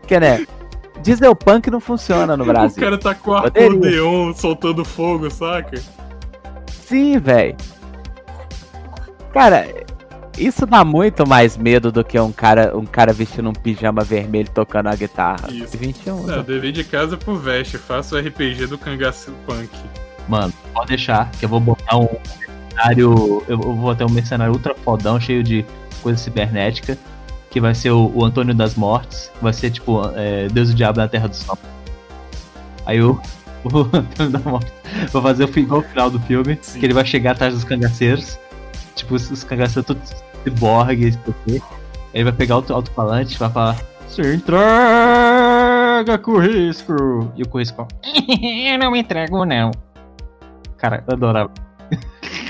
[0.08, 0.46] Que né?
[1.02, 2.84] Diesel punk não funciona no O Brasil.
[2.84, 3.70] cara tá com Poderia.
[3.70, 5.80] acordeon soltando fogo, saca?
[6.72, 7.56] Sim, velho.
[9.32, 9.68] Cara,
[10.38, 14.50] isso dá muito mais medo do que um cara, um cara vestindo um pijama vermelho
[14.50, 15.52] tocando a guitarra.
[15.52, 15.78] Isso.
[15.78, 16.24] 21.
[16.24, 17.78] Não, dever de casa pro Veste.
[17.78, 19.70] Faço o RPG do Cangaço Punk.
[20.28, 23.44] Mano, pode deixar que eu vou botar um mercenário.
[23.48, 25.66] Eu vou ter um mercenário ultra fodão, cheio de
[26.02, 26.98] coisa cibernética.
[27.50, 29.32] Que vai ser o, o Antônio das Mortes.
[29.42, 31.58] Vai ser tipo é, Deus e o Diabo na Terra do Sol.
[32.86, 33.22] Aí o,
[33.64, 34.74] o Antônio das Mortes
[35.12, 36.58] vai fazer o o final do filme.
[36.62, 36.80] Sim.
[36.80, 38.38] Que ele vai chegar atrás dos cangaceiros.
[38.96, 41.18] Tipo, os, os cangaceiros todos ciborgues.
[41.48, 41.62] Aí
[42.14, 43.76] ele vai pegar o alto- alto-falante e vai falar.
[44.08, 47.32] Se entrega, Currisco!
[47.36, 47.86] E o Currisco.
[48.42, 49.72] Eu não me entrego, não.
[50.78, 51.52] Cara, eu adorava.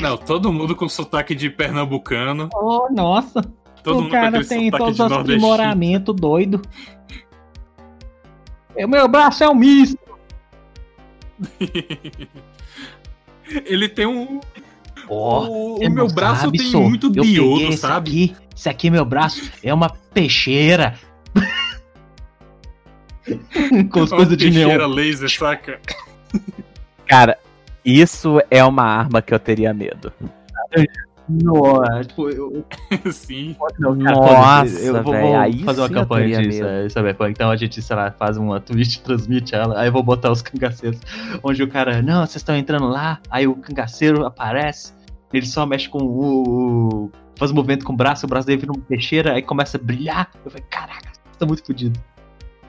[0.02, 2.50] Não, todo mundo com sotaque de pernambucano.
[2.54, 3.42] Oh, nossa.
[3.82, 6.62] Todo o mundo com cara tem todos os aprimoramentos doido.
[8.76, 9.98] O meu braço é um misto.
[13.66, 14.40] Ele tem um.
[15.10, 18.10] O o meu braço sabe, tem muito diodo, esse sabe?
[18.10, 20.96] Aqui, esse aqui, meu braço, é uma peixeira.
[23.92, 24.94] Com as Uma coisas de peixeira neon.
[24.94, 25.80] laser, saca?
[27.08, 27.38] Cara,
[27.84, 30.14] isso é uma arma que eu teria medo.
[31.28, 32.66] Nossa, tipo, eu,
[33.12, 33.56] Sim.
[33.80, 36.70] Não, cara, Nossa, eu vou, vou fazer uma campanha disso, medo.
[36.70, 37.32] é, Cyberpunk.
[37.32, 40.42] Então a gente, sei lá, faz uma Twitch, transmite ela, aí eu vou botar os
[40.42, 41.00] cangaceiros,
[41.44, 44.94] onde o cara, não, vocês estão entrando lá, aí o cangaceiro aparece,
[45.34, 47.10] ele só mexe com o.
[47.38, 49.82] faz um movimento com o braço, o braço dele vira uma peixeira, aí começa a
[49.82, 50.30] brilhar.
[50.46, 52.00] Eu falei, caraca, você tá muito fodido.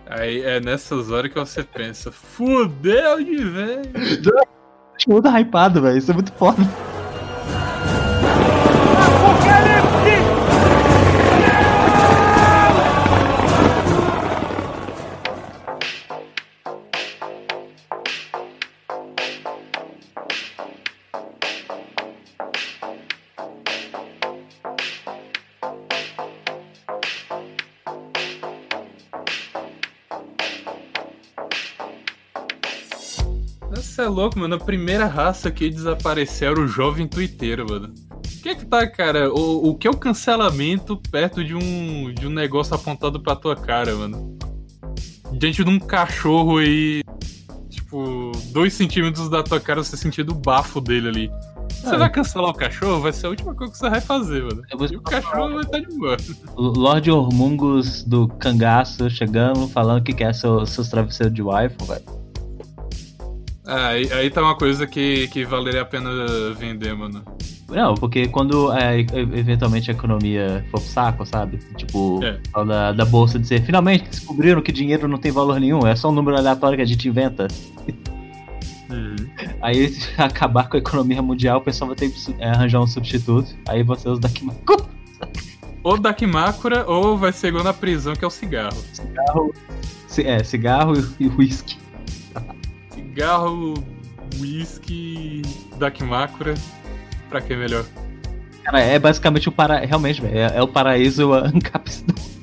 [0.09, 3.93] Aí é nessas horas que você pensa, fudeu de velho.
[4.95, 6.63] Acho muito hypado, velho, isso é muito foda.
[34.17, 34.55] Louco, mano.
[34.55, 37.93] A primeira raça que desapareceu era o jovem twitteiro, mano.
[38.11, 39.33] O que é que tá, cara?
[39.33, 43.55] O, o que é o cancelamento perto de um, de um negócio apontado pra tua
[43.55, 44.37] cara, mano?
[45.33, 47.03] Diante de um cachorro aí,
[47.69, 51.31] tipo, dois centímetros da tua cara, você sentindo o bafo dele ali.
[51.71, 53.01] Você Ah, vai cancelar o cachorro?
[53.01, 54.63] Vai ser a última coisa que você vai fazer, mano.
[54.91, 56.17] E o cachorro vai estar de boa.
[56.57, 62.26] Lorde Hormungus do cangaço chegando, falando que quer seu, seus travesseiros de waifu, velho.
[63.67, 66.11] Ah, aí, aí tá uma coisa que, que valeria a pena
[66.57, 67.23] vender, mano.
[67.69, 71.59] Não, porque quando é, eventualmente a economia for pro saco, sabe?
[71.77, 72.39] Tipo, É.
[72.65, 76.13] da, da bolsa dizer, finalmente descobriram que dinheiro não tem valor nenhum, é só um
[76.13, 77.49] número aleatório que a gente inventa.
[79.61, 82.87] Aí se acabar com a economia mundial, o pessoal vai ter que é, arranjar um
[82.87, 83.53] substituto.
[83.69, 84.47] Aí você usa daqui
[85.83, 88.77] ou Dakimakura ou vai ser igual na prisão, que é o cigarro.
[88.93, 89.55] Cigarro.
[90.09, 91.77] ci- É, cigarro e whisky.
[93.17, 93.73] Cigarro,
[94.39, 95.41] whisky,
[95.79, 96.53] Dakimakura.
[97.31, 97.87] Pra que melhor?
[98.63, 99.79] Cara, é basicamente o para...
[99.79, 100.37] Realmente, velho.
[100.37, 102.15] É, é o paraíso Ancapistão.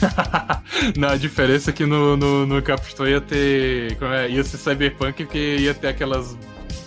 [0.96, 3.94] Não, a diferença é que no, no, no Capistão ia ter.
[3.98, 6.34] como é, ia ser cyberpunk porque ia ter aquelas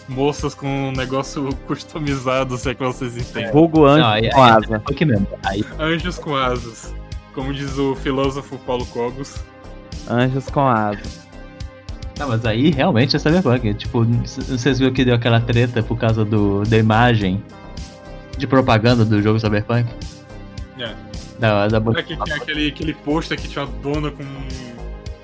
[0.10, 3.52] moças com um negócio customizado, se é que vocês entendem.
[3.52, 4.84] Vulgo anjo Não, aí, com aí, asa.
[5.00, 5.28] é mesmo.
[5.45, 6.95] Aí, Anjos com asas.
[7.36, 9.36] Como diz o filósofo Paulo Cogos.
[10.10, 11.27] Anjos com asa.
[12.18, 13.74] Não, mas aí realmente é cyberpunk.
[13.76, 17.43] Tipo, vocês viram que deu aquela treta por causa do, da imagem
[18.38, 19.88] de propaganda do jogo cyberpunk?
[20.80, 20.95] É.
[21.39, 21.99] Da, da...
[21.99, 24.24] É que tinha aquele, aquele pôster que tinha uma dona com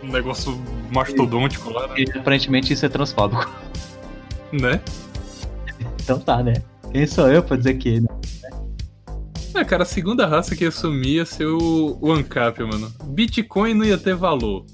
[0.03, 1.95] um negócio mastodôntico lá, né?
[1.97, 3.49] E, aparentemente isso é transfóbico.
[4.51, 4.79] né?
[6.01, 6.53] Então tá, né?
[6.91, 8.21] Quem sou eu pra dizer que não?
[9.55, 12.91] É, cara, a segunda raça que ia sumir ia ser o, o ANCAP, mano.
[13.05, 14.65] Bitcoin não ia ter valor.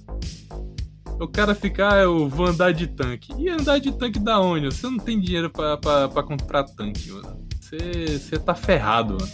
[1.19, 3.33] O cara ficar, ah, eu vou andar de tanque.
[3.37, 4.67] E andar de tanque da onde?
[4.67, 5.77] Você não tem dinheiro pra
[6.23, 7.45] comprar tanque, mano.
[7.59, 9.31] Você, você tá ferrado, mano.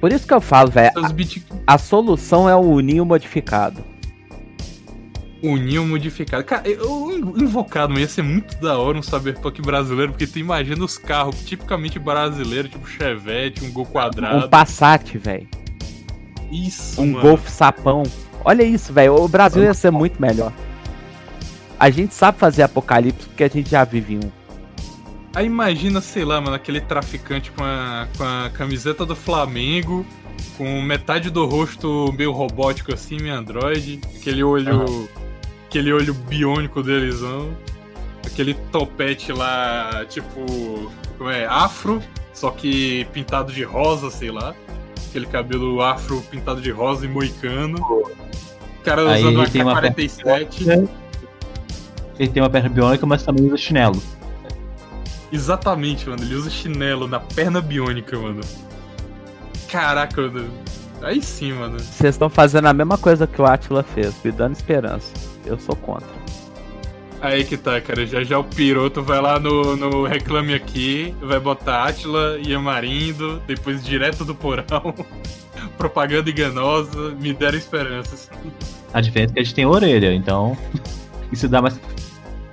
[0.00, 0.90] Por isso que eu falo, velho.
[1.14, 1.44] Bit...
[1.66, 3.82] A solução é o ninho modificado.
[5.42, 6.42] O ninho modificado.
[6.44, 10.98] Cara, eu- invocado ia ser muito da hora um cyberpunk brasileiro, porque tu imagina os
[10.98, 14.46] carros tipicamente brasileiros, tipo Chevette, um Gol quadrado.
[14.46, 15.46] Um Passat, velho.
[16.50, 17.22] Isso, Um mano.
[17.22, 18.02] Golf sapão.
[18.44, 19.14] Olha isso, velho.
[19.14, 20.52] O Brasil ia ser muito melhor.
[21.78, 24.30] A gente sabe fazer apocalipse porque a gente já vive um.
[25.34, 30.04] Aí imagina, sei lá, mano, aquele traficante com a, com a camiseta do Flamengo,
[30.56, 35.08] com metade do rosto meio robótico assim, meio android, aquele olho.
[35.68, 37.56] aquele olho biônico delesão,
[38.26, 40.90] aquele topete lá, tipo.
[41.16, 41.46] como é?
[41.46, 42.02] Afro,
[42.32, 44.54] só que pintado de rosa, sei lá.
[45.08, 47.78] Aquele cabelo afro pintado de rosa e moicano.
[47.80, 50.88] O cara Aí usando uma tem uma K-47.
[52.18, 54.02] Ele tem uma perna biônica, mas também usa chinelo.
[55.30, 56.22] Exatamente, mano.
[56.22, 58.40] Ele usa chinelo na perna biônica, mano.
[59.68, 60.50] Caraca, mano.
[61.02, 61.78] Aí sim, mano.
[61.78, 65.12] Vocês estão fazendo a mesma coisa que o Atila fez, me dando esperança.
[65.46, 66.08] Eu sou contra.
[67.20, 68.06] Aí que tá, cara.
[68.06, 73.42] Já já o piroto vai lá no, no Reclame Aqui, vai botar Atila e Amarindo,
[73.46, 74.94] depois direto do porão.
[75.76, 78.30] Propaganda enganosa, me deram esperanças.
[78.92, 80.56] A diferença é que a gente tem orelha, então
[81.30, 81.78] isso dá mais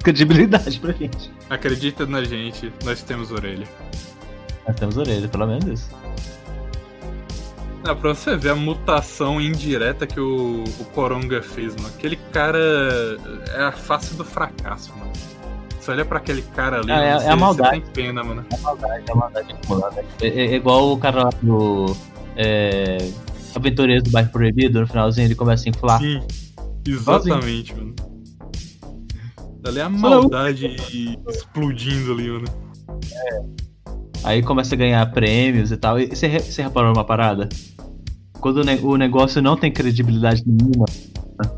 [0.05, 1.31] credibilidade pra gente.
[1.49, 3.67] Acredita na gente, nós temos orelha.
[4.67, 5.89] Nós temos orelha, pelo menos isso.
[7.83, 11.87] Ah, pra você ver a mutação indireta que o, o Coronga fez, mano.
[11.95, 12.57] Aquele cara
[13.55, 15.11] é a face do fracasso, mano.
[15.79, 17.75] Você olha pra aquele cara ali, Ah, é- mano, é a você- maldade.
[17.77, 18.45] Você tem pena, mano.
[18.51, 20.05] É maldade, é maldade acumulada.
[20.21, 21.95] É, é- é igual o cara lá do.
[22.35, 22.97] É,
[23.55, 25.99] Aventureiros do Bairro Proibido, no finalzinho ele começa a inflar.
[26.01, 26.21] Sim,
[26.85, 27.95] exatamente, mano.
[29.65, 30.75] Ali é a maldade
[31.27, 32.45] explodindo ali, mano.
[34.23, 35.99] Aí começa a ganhar prêmios e tal.
[35.99, 37.49] E você, você reparou uma parada?
[38.39, 40.85] Quando o, ne- o negócio não tem credibilidade nenhuma,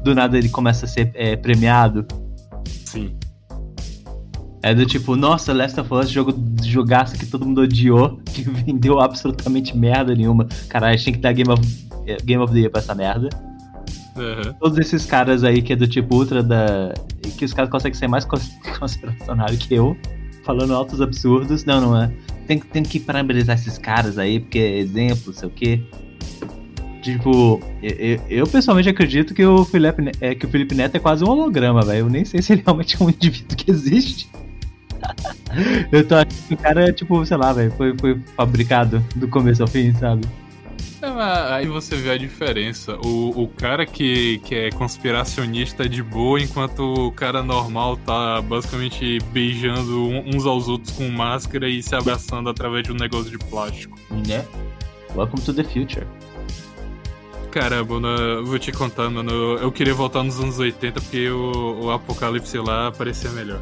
[0.04, 2.06] do nada ele começa a ser é, premiado.
[2.86, 3.16] Sim.
[4.62, 6.34] É do tipo, nossa, Last of Us, jogo
[6.64, 10.48] jogaço que todo mundo odiou, que vendeu absolutamente merda nenhuma.
[10.68, 11.62] Caralho, a gente tem que dar Game of,
[12.06, 13.30] eh, Game of the Year pra essa merda.
[14.18, 14.54] Aham.
[14.60, 16.94] Todos esses caras aí que é do tipo ultra da.
[17.38, 19.96] que os caras conseguem ser mais cons- conspiracionário que eu,
[20.44, 21.64] falando altos absurdos.
[21.66, 22.12] Não, não é.
[22.48, 25.82] Tem, tem que parabenizar esses caras aí, porque é exemplo, sei o quê.
[27.02, 31.24] Tipo, eu, eu- pessoalmente acredito que o, Felipe, é, que o Felipe Neto é quase
[31.24, 32.00] um holograma, velho.
[32.00, 34.30] Eu nem sei se ele realmente é um indivíduo que existe.
[35.92, 39.28] eu tô achando que o cara é tipo, sei lá, velho, foi, foi fabricado do
[39.28, 40.26] começo ao fim, sabe?
[41.02, 42.98] É, mas aí você vê a diferença.
[43.06, 48.42] O, o cara que, que é conspiracionista é de boa, enquanto o cara normal tá
[48.42, 53.38] basicamente beijando uns aos outros com máscara e se abraçando através de um negócio de
[53.38, 53.98] plástico.
[54.28, 54.46] Né?
[55.16, 56.08] Welcome to the future.
[57.52, 59.32] Caramba, mano, vou te contar, mano.
[59.32, 63.62] Eu eu queria voltar nos anos 80 porque o, o Apocalipse lá parecia melhor.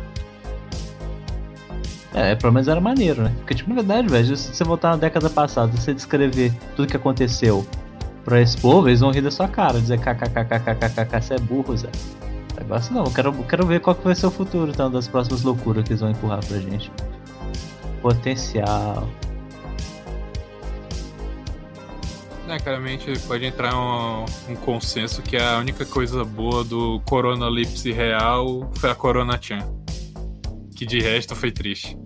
[2.15, 3.33] É, pelo menos era maneiro, né?
[3.39, 6.95] Porque, tipo, na verdade, velho, se você voltar na década passada, você descrever tudo que
[6.95, 7.67] aconteceu
[8.23, 11.89] pra esse povo, eles vão rir da sua cara, dizer kkkkkkk, você é burro, Zé.
[12.57, 15.83] Negócio não, quero, quero ver qual que vai ser o futuro, então, das próximas loucuras
[15.83, 16.89] que eles vão empurrar pra gente.
[18.01, 19.09] Potencial.
[22.47, 28.71] É, claramente pode entrar um, um consenso que a única coisa boa do Coronalipse real
[28.75, 29.59] foi a Corona Chan.
[30.73, 32.04] Que de resto foi triste.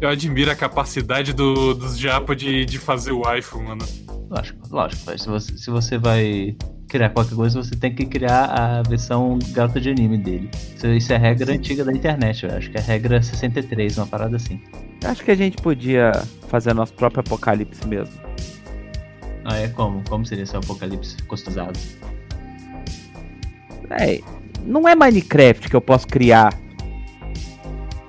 [0.00, 3.84] Eu admiro a capacidade do, dos japa de, de fazer o iPhone, mano.
[4.30, 5.02] Lógico, lógico.
[5.04, 6.56] mas Se você, se você vai
[6.88, 10.50] criar qualquer coisa, você tem que criar a versão garota de anime dele.
[10.74, 14.36] Isso, isso é regra antiga da internet, eu acho que é regra 63, uma parada
[14.36, 14.60] assim.
[15.04, 16.12] Acho que a gente podia
[16.48, 18.14] fazer nosso próprio apocalipse mesmo.
[19.44, 20.02] Ah, é como?
[20.08, 21.78] Como seria seu apocalipse customizado?
[23.90, 24.20] É,
[24.64, 26.56] não é Minecraft que eu posso criar.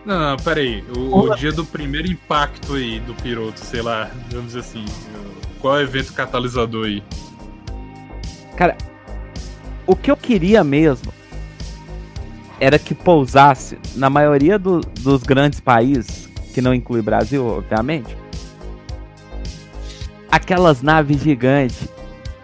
[0.06, 0.84] Não, não, pera aí.
[0.97, 4.86] O, o dia do primeiro impacto aí do piloto, sei lá, vamos dizer assim.
[5.60, 7.04] Qual é o evento catalisador aí?
[8.58, 8.76] Cara,
[9.86, 11.14] o que eu queria mesmo
[12.60, 18.16] era que pousasse na maioria do- dos grandes países, que não inclui Brasil, obviamente,
[20.32, 21.88] aquelas naves gigantes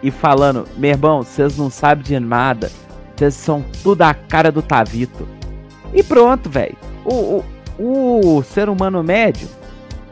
[0.04, 2.72] e falando: meu irmão, vocês não sabem de nada,
[3.16, 5.28] vocês são tudo a cara do Tavito.
[5.94, 6.78] E pronto, velho.
[7.10, 7.44] O,
[7.80, 9.48] o, o ser humano médio,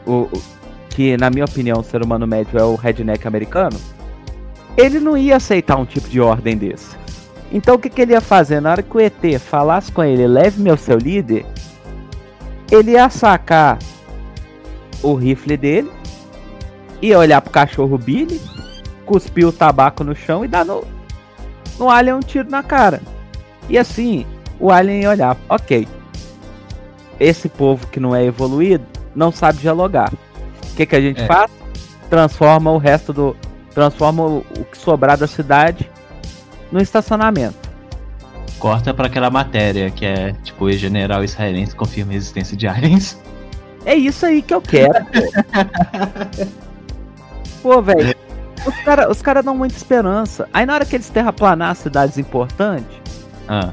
[0.05, 0.41] o, o-
[0.89, 3.77] que na minha opinião o ser humano médio é o redneck americano,
[4.77, 6.95] ele não ia aceitar um tipo de ordem desse.
[7.51, 8.61] Então o que, que ele ia fazer?
[8.61, 11.45] Na hora que o ET falasse com ele, leve-me ao seu líder,
[12.71, 13.77] ele ia sacar
[15.03, 15.91] o rifle dele,
[17.01, 18.39] ia olhar pro cachorro Billy,
[19.05, 20.83] cuspir o tabaco no chão e dar no,
[21.77, 23.01] no alien um tiro na cara.
[23.69, 24.25] E assim,
[24.59, 25.87] o alien ia olhar, ok.
[27.19, 28.85] Esse povo que não é evoluído
[29.15, 30.11] não sabe dialogar.
[30.71, 31.25] O que, que a gente É.
[31.25, 31.49] faz?
[32.09, 33.35] Transforma o resto do.
[33.73, 35.89] Transforma o, que sobrar da cidade
[36.71, 37.55] no estacionamento.
[38.59, 43.19] Corta pra aquela matéria que é tipo, o general israelense confirma a existência de aliens.
[43.85, 44.93] É isso aí que eu quero.
[44.93, 46.45] pô.
[47.61, 48.15] Pô, velho.
[48.65, 50.47] Os caras os cara dão muita esperança.
[50.53, 52.97] Aí na hora que eles terraplanar cidades importantes,
[53.47, 53.71] Ah,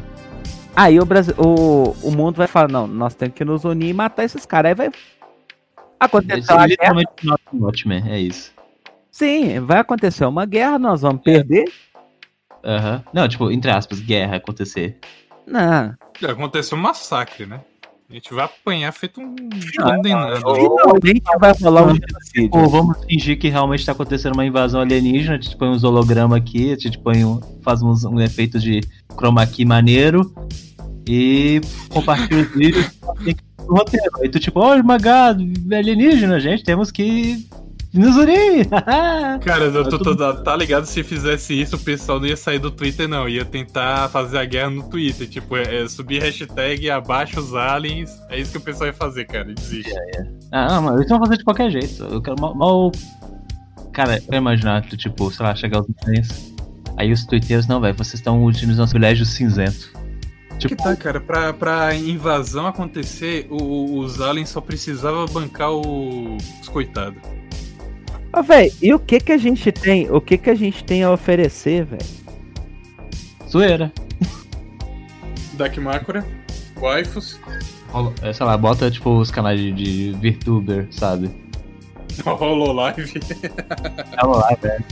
[0.76, 3.94] aí o, Brasil, o, o mundo vai falar: não, nós temos que nos unir e
[3.94, 4.70] matar esses caras.
[4.70, 4.92] Aí vai
[6.00, 7.40] acontecer é uma guerra.
[7.52, 8.52] Watchmen, é isso.
[9.10, 11.64] Sim, vai acontecer uma guerra, nós vamos perder.
[12.64, 13.04] Aham.
[13.12, 14.98] Não, tipo, entre aspas, guerra acontecer.
[15.46, 15.94] Não.
[16.28, 17.60] Aconteceu um massacre, né?
[18.12, 19.34] A gente vai apanhar feito um
[19.78, 20.54] Ah, condenado.
[20.54, 22.50] Finalmente vai rolar um genocídio.
[22.50, 26.36] Pô, vamos fingir que realmente tá acontecendo uma invasão alienígena, a gente põe uns hologramas
[26.36, 28.82] aqui, a gente põe um, faz uns, um efeito de
[29.16, 30.30] chroma key maneiro
[31.08, 32.86] e compartilha os vídeos
[33.24, 34.10] tem que ir no roteiro.
[34.20, 35.42] Aí tu tipo, oh, magado,
[35.72, 37.48] alienígena, gente, temos que
[37.95, 38.68] nos unir.
[39.45, 40.84] Cara, eu tô, tô- tá ligado?
[40.86, 43.28] Se fizesse isso, o pessoal não ia sair do Twitter, não.
[43.28, 45.28] Ia tentar fazer a guerra no Twitter.
[45.28, 48.11] Tipo, é, é subir hashtag abaixo os aliens.
[48.28, 49.53] É isso que o pessoal ia fazer, cara.
[49.53, 49.93] Desiste.
[50.51, 52.03] ah, não, mas eles vão fazer de qualquer jeito.
[52.05, 52.55] Eu quero mal.
[52.55, 52.93] mal-
[53.93, 56.53] Cara, eu imaginar, tu, tipo, sei lá, chegar os aliens.
[56.97, 59.93] Aí os twitteiros, não, velho, vocês estão utilizando os privilégios cinzento.
[60.59, 66.36] Que tá, cara, pra, pra invasão acontecer, o- o- os aliens só precisavam bancar o-
[66.61, 67.20] os coitados.
[68.34, 70.10] Ô, velho, e o que que a gente tem?
[70.10, 72.22] O que que a gente tem a oferecer, velho?
[73.48, 73.92] Zoeira.
[75.54, 76.24] Dark Makura,
[76.80, 77.38] waifus,
[78.22, 81.30] é, Sei lá, bota tipo os canais de, de VTuber, sabe?
[82.24, 83.20] Hololive.
[83.20, 84.84] Tá lá, velho.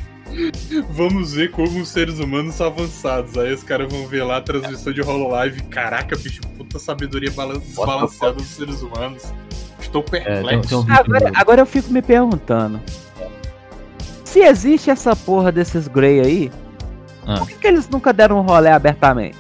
[0.91, 3.37] Vamos ver como os seres humanos são avançados.
[3.37, 5.63] Aí os caras vão ver lá a transmissão de Hololive.
[5.65, 9.25] Caraca, bicho, puta sabedoria balan- desbalanceada dos seres humanos.
[9.81, 10.69] Estou É, tem, perplexo.
[10.69, 12.81] tem um Agora, agora eu fico me perguntando.
[14.31, 16.53] Se existe essa porra desses Grey aí,
[17.27, 17.39] Ah.
[17.39, 19.37] por que, que eles nunca deram um rolê abertamente?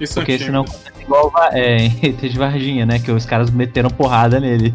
[0.00, 0.46] Isso é Porque antigo.
[0.46, 2.98] senão acontece igual é, em ET de Varginha, né?
[2.98, 4.74] Que os caras meteram porrada nele.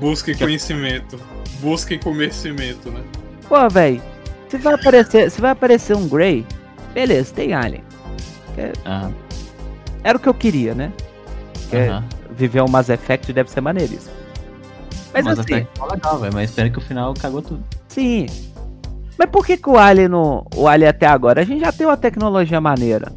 [0.00, 1.18] Busquem conhecimento.
[1.60, 3.00] Busquem conhecimento, né?
[3.48, 4.00] Pô, velho,
[4.48, 6.46] se vai aparecer, se vai aparecer um Grey,
[6.94, 7.82] beleza, tem Alien.
[8.86, 9.12] Aham,
[10.04, 10.92] Era o que eu queria, né?
[11.72, 11.88] É.
[11.88, 12.04] aham.
[12.30, 14.12] Viver um Mass Effect deve ser maneiríssimo.
[15.12, 16.34] Mas, Mas assim, ficou legal, velho.
[16.34, 17.62] Mas espero que o final cagou tudo.
[17.88, 18.26] sim.
[19.18, 20.46] Mas por que, que o Alien não.
[20.54, 21.40] O Alien até agora?
[21.40, 23.12] A gente já tem uma tecnologia maneira.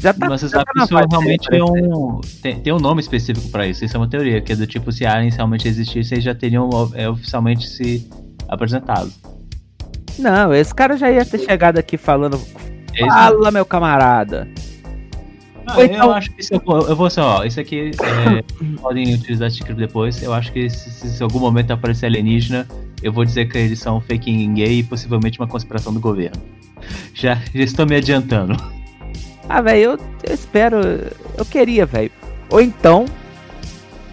[0.00, 0.26] Já tá.
[0.26, 2.20] Mas você já sabe tá que isso realmente é um.
[2.40, 3.84] Tem, tem um nome específico pra isso.
[3.84, 6.70] Isso é uma teoria, que é do tipo, se aliens realmente existissem, eles já teriam
[6.94, 8.08] é, oficialmente se
[8.48, 9.12] apresentado.
[10.18, 12.40] Não, esse cara já ia ter chegado aqui falando.
[12.98, 14.48] Fala, meu camarada.
[15.68, 18.42] Ah, então- Eu acho que isso eu, eu vou assim, ó, isso aqui é,
[18.80, 20.22] podem utilizar esse script depois.
[20.22, 22.66] Eu acho que se, se em algum momento aparecer alienígena,
[23.02, 26.40] eu vou dizer que eles são fake gay e possivelmente uma conspiração do governo.
[27.14, 28.56] Já, já estou me adiantando.
[29.48, 30.76] Ah, velho, eu, eu espero.
[31.36, 32.10] Eu queria, velho.
[32.50, 33.04] Ou então,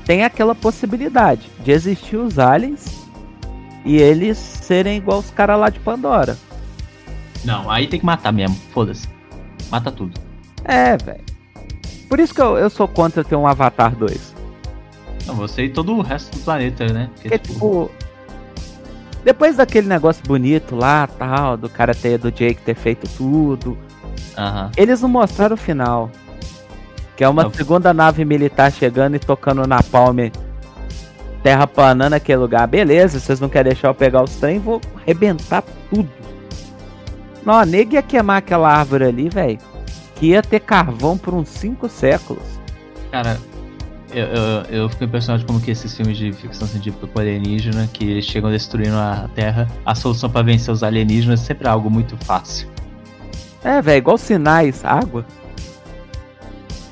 [0.06, 2.86] tem aquela possibilidade de existir os aliens
[3.86, 6.38] e eles serem igual os caras lá de Pandora.
[7.43, 9.08] Não, aí tem que matar mesmo, foda-se.
[9.70, 10.20] Mata tudo.
[10.64, 11.24] É, velho.
[12.16, 14.34] Por isso que eu, eu sou contra ter um Avatar 2.
[15.28, 17.09] Não, você e todo o resto do planeta, né?
[17.13, 17.91] Porque, tipo.
[19.22, 23.78] Depois daquele negócio bonito lá, tal, do cara ter, do Jake ter feito tudo,
[24.38, 24.72] Aham.
[24.78, 26.09] eles não mostraram o final.
[27.18, 27.53] Que é uma Não.
[27.53, 30.32] segunda nave militar chegando e tocando na palme,
[31.43, 32.66] terra planando aquele lugar.
[32.66, 36.09] Beleza, vocês não querem deixar eu pegar os trem, vou arrebentar tudo.
[37.45, 39.74] Não, a nega ia queimar aquela árvore ali, velho.
[40.16, 42.43] Que ia ter carvão por uns 5 séculos.
[43.11, 43.38] Cara,
[44.13, 48.05] eu, eu, eu fico impressionado como que esses filmes de ficção científica com alienígena, que
[48.05, 52.16] eles chegam destruindo a Terra, a solução pra vencer os alienígenas sempre é algo muito
[52.26, 52.70] fácil.
[53.63, 55.26] É, velho, igual sinais, água.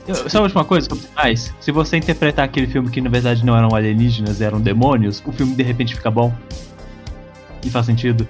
[0.06, 1.54] Eu, sabe a última coisa sobre sinais?
[1.62, 5.56] Se você interpretar aquele filme que na verdade não eram alienígenas, eram demônios, o filme
[5.56, 6.34] de repente fica bom.
[7.64, 8.28] E faz sentido.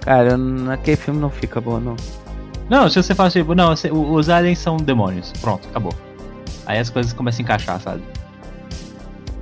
[0.00, 1.96] Cara, naquele filme não fica bom, não.
[2.72, 5.30] Não, se você fala tipo, não, os aliens são demônios.
[5.42, 5.92] Pronto, acabou.
[6.64, 8.02] Aí as coisas começam a encaixar, sabe?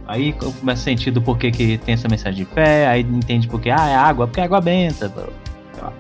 [0.09, 3.71] Aí começa a sentido por que que tem essa mensagem de fé, aí entende porque,
[3.71, 5.09] ah, é água, porque é água benta.
[5.09, 5.93] sei lá.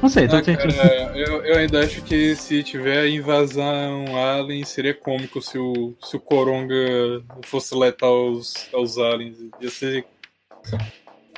[0.00, 0.76] Não sei, tô Ah, tentando.
[0.76, 6.16] cara, eu, eu ainda acho que se tiver invasão alien, seria cômico se o, se
[6.16, 9.38] o Coronga fosse letal aos, aos aliens.
[9.60, 10.06] Ia ser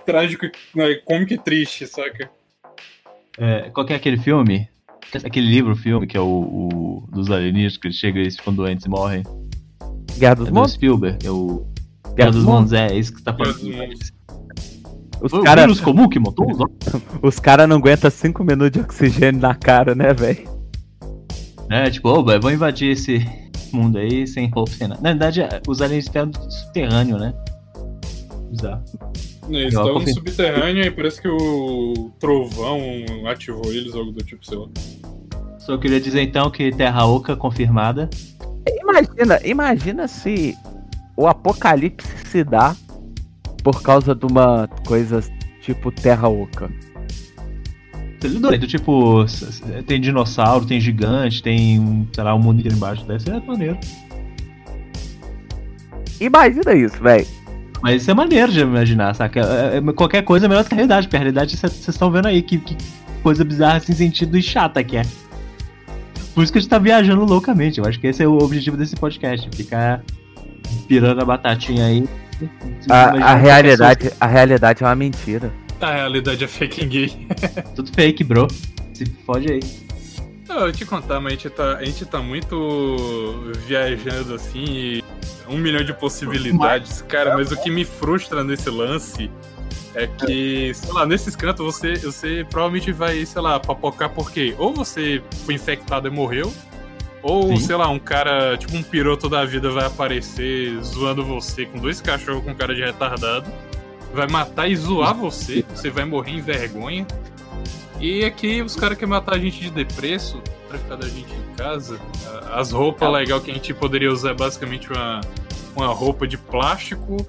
[0.04, 0.44] trágico,
[0.74, 2.30] né, cômico e triste, saca?
[3.38, 4.68] É, qual que é aquele filme?
[5.24, 8.54] Aquele livro, filme, que é o, o dos alienígenas, que eles chegam e eles ficam
[8.54, 9.22] doentes e morrem.
[10.18, 10.72] Guerra dos É do Mundos?
[10.72, 11.66] Spielberg, é o.
[12.14, 13.94] Guerra dos Mundos, é, é isso que você tá Guerra falando.
[15.20, 16.58] Os Foi o caras vírus comum que montou os
[17.22, 20.48] os cara não aguentam 5 minutos de oxigênio na cara, né, velho?
[21.70, 23.26] É, tipo, ô, vou invadir esse
[23.72, 25.00] mundo aí sem roupa, sem nada.
[25.02, 27.34] Na verdade, os aliens vieram do subterrâneo, né?
[28.50, 28.84] Bizarro.
[29.50, 32.78] Eles estavam no subterrâneo e parece que o trovão
[33.26, 34.68] ativou eles, algo do tipo, sei lá.
[35.68, 38.08] Só queria dizer então que Terra Oca confirmada.
[38.80, 40.56] Imagina, imagina se
[41.14, 42.74] o apocalipse se dá
[43.62, 45.22] por causa de uma coisa
[45.60, 46.70] tipo Terra Oca.
[48.18, 49.26] Doido, tipo,
[49.86, 53.04] tem dinossauro, tem gigante, tem, um, sei lá, um mundo inteiro embaixo.
[53.04, 53.78] Deve ser maneiro.
[56.18, 57.26] Imagina isso, velho.
[57.82, 59.40] Mas isso é maneiro de imaginar, saca?
[59.40, 62.10] É- é- qualquer coisa é melhor do que a realidade, porque a realidade vocês estão
[62.10, 62.74] vendo aí que, que
[63.22, 65.02] coisa bizarra sem sentido e chata que é.
[66.38, 67.80] Por isso que a gente tá viajando loucamente.
[67.80, 70.04] Eu acho que esse é o objetivo desse podcast, ficar
[70.86, 72.08] pirando a batatinha aí.
[72.88, 75.52] A, a realidade, a realidade é uma mentira.
[75.80, 77.26] A realidade é fake gay.
[77.74, 78.46] Tudo fake, bro.
[78.94, 79.60] Se fode aí.
[80.48, 85.04] Não, eu te contar, mas a gente tá, a gente tá muito viajando assim, e
[85.48, 87.02] um milhão de possibilidades.
[87.02, 89.28] Cara, mas o que me frustra nesse lance
[89.98, 94.72] é que, sei lá, nesses cantos você, você provavelmente vai, sei lá, papocar porque ou
[94.72, 96.52] você foi infectado e morreu,
[97.20, 97.56] ou, Sim.
[97.56, 102.00] sei lá, um cara, tipo um piroto da vida vai aparecer zoando você com dois
[102.00, 103.50] cachorros com cara de retardado,
[104.14, 107.06] vai matar e zoar você, você vai morrer em vergonha.
[108.00, 112.00] E aqui os caras querem matar a gente de depreço, trancar a gente em casa.
[112.52, 115.20] As roupas legais que a gente poderia usar é basicamente uma,
[115.74, 117.26] uma roupa de plástico,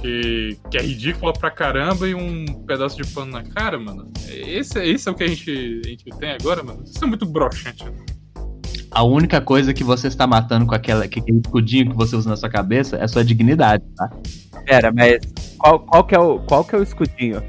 [0.00, 4.10] que, que é ridícula pra caramba, e um pedaço de pano na cara, mano.
[4.28, 6.82] Esse, é- esse é o que a gente, a gente tem agora, mano.
[6.84, 7.84] Isso é muito broxante.
[7.84, 7.92] né?
[8.92, 12.28] A única coisa que você está matando com aquela, com aquele escudinho que você usa
[12.28, 14.10] na sua cabeça é sua dignidade, tá?
[14.66, 15.20] Pera, mas
[15.58, 17.40] qual, qual, que é o, qual que é o escudinho?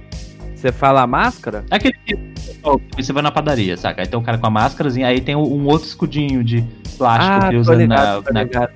[0.56, 1.66] Você fala a máscara?
[1.72, 2.16] É aquele que
[2.96, 4.04] você vai na padaria, saca?
[4.04, 6.62] Aí tem um cara com a máscarazinha, aí tem um outro escudinho de
[6.96, 8.70] plástico Ah, que usa ligado, na, na-.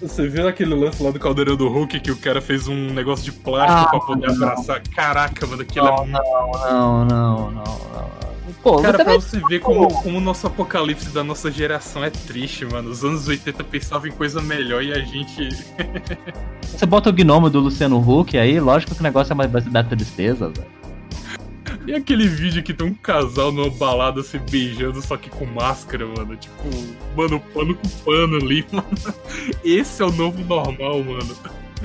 [0.00, 3.24] Você viu aquele lance lá do Caldeirão do Hulk que o cara fez um negócio
[3.24, 4.34] de plástico Ah, pra poder não.
[4.48, 4.82] abraçar?
[4.94, 6.12] Caraca, mano, aquilo é Não, muito.
[6.12, 8.10] não, não, não, não.
[8.62, 12.64] Pô, Cara, pra você ver como, como o nosso apocalipse da nossa geração é triste,
[12.66, 12.90] mano.
[12.90, 15.48] Os anos 80 pensavam em coisa melhor e a gente.
[16.62, 19.62] você bota o gnomo do Luciano Huck aí, lógico que o negócio é mais vai
[19.62, 20.79] dar tristeza, velho.
[21.86, 26.06] E aquele vídeo que tem um casal numa balada se beijando, só que com máscara,
[26.06, 26.36] mano.
[26.36, 26.62] Tipo,
[27.16, 28.86] mano, pano com pano ali, mano.
[29.64, 31.34] Esse é o novo normal, mano.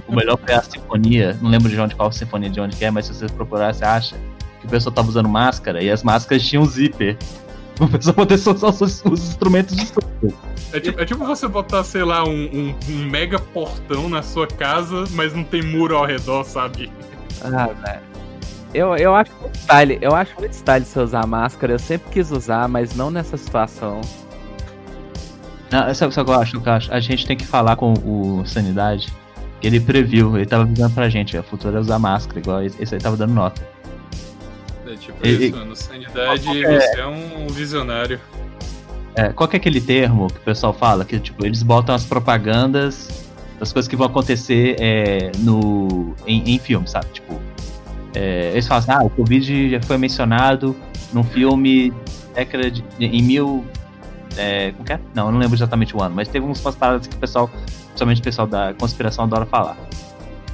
[0.08, 2.91] O melhor foi a sinfonia, não lembro de onde, qual sinfonia de onde que é,
[2.91, 4.16] mas se você procurar, você acha
[4.60, 7.18] que o pessoal tava usando máscara e as máscaras tinham zíper.
[7.78, 9.91] O pessoal poder usar os, os instrumentos de.
[10.72, 14.48] É tipo, é tipo você botar, sei lá, um, um- um mega portão na sua
[14.48, 16.89] casa, mas não tem muro ao redor, sabe?
[17.41, 18.00] Ah, velho.
[18.76, 21.73] Eu, eu acho muito style, eu acho muito style você usar máscara.
[21.73, 24.01] Eu sempre quis usar, mas não nessa situação.
[25.71, 26.93] Não, sabe, sabe o que eu acho, acho?
[26.93, 29.11] A gente tem que falar com o Sanidade.
[29.61, 32.93] que Ele previu, ele tava avisando pra gente, a futura é usar máscara, igual esse
[32.93, 33.65] aí tava dando nota.
[34.86, 35.76] É tipo E- isso, mano.
[35.76, 36.80] Sanidade, É.
[36.80, 38.19] você é um visionário.
[39.15, 41.05] É, qual que é aquele termo que o pessoal fala?
[41.05, 43.07] Que tipo, eles botam as propagandas
[43.57, 47.07] das coisas que vão acontecer é, no, em, em filme, sabe?
[47.13, 47.39] Tipo,
[48.16, 50.76] é, eles falam assim, ah, o Covid já foi mencionado
[51.13, 51.93] num filme
[52.34, 53.66] década de, em mil.
[54.38, 54.99] É, como que é?
[55.13, 57.49] Não, eu não lembro exatamente o ano, mas teve umas paradas que o pessoal,
[57.88, 59.78] principalmente o pessoal da conspiração, adora falar.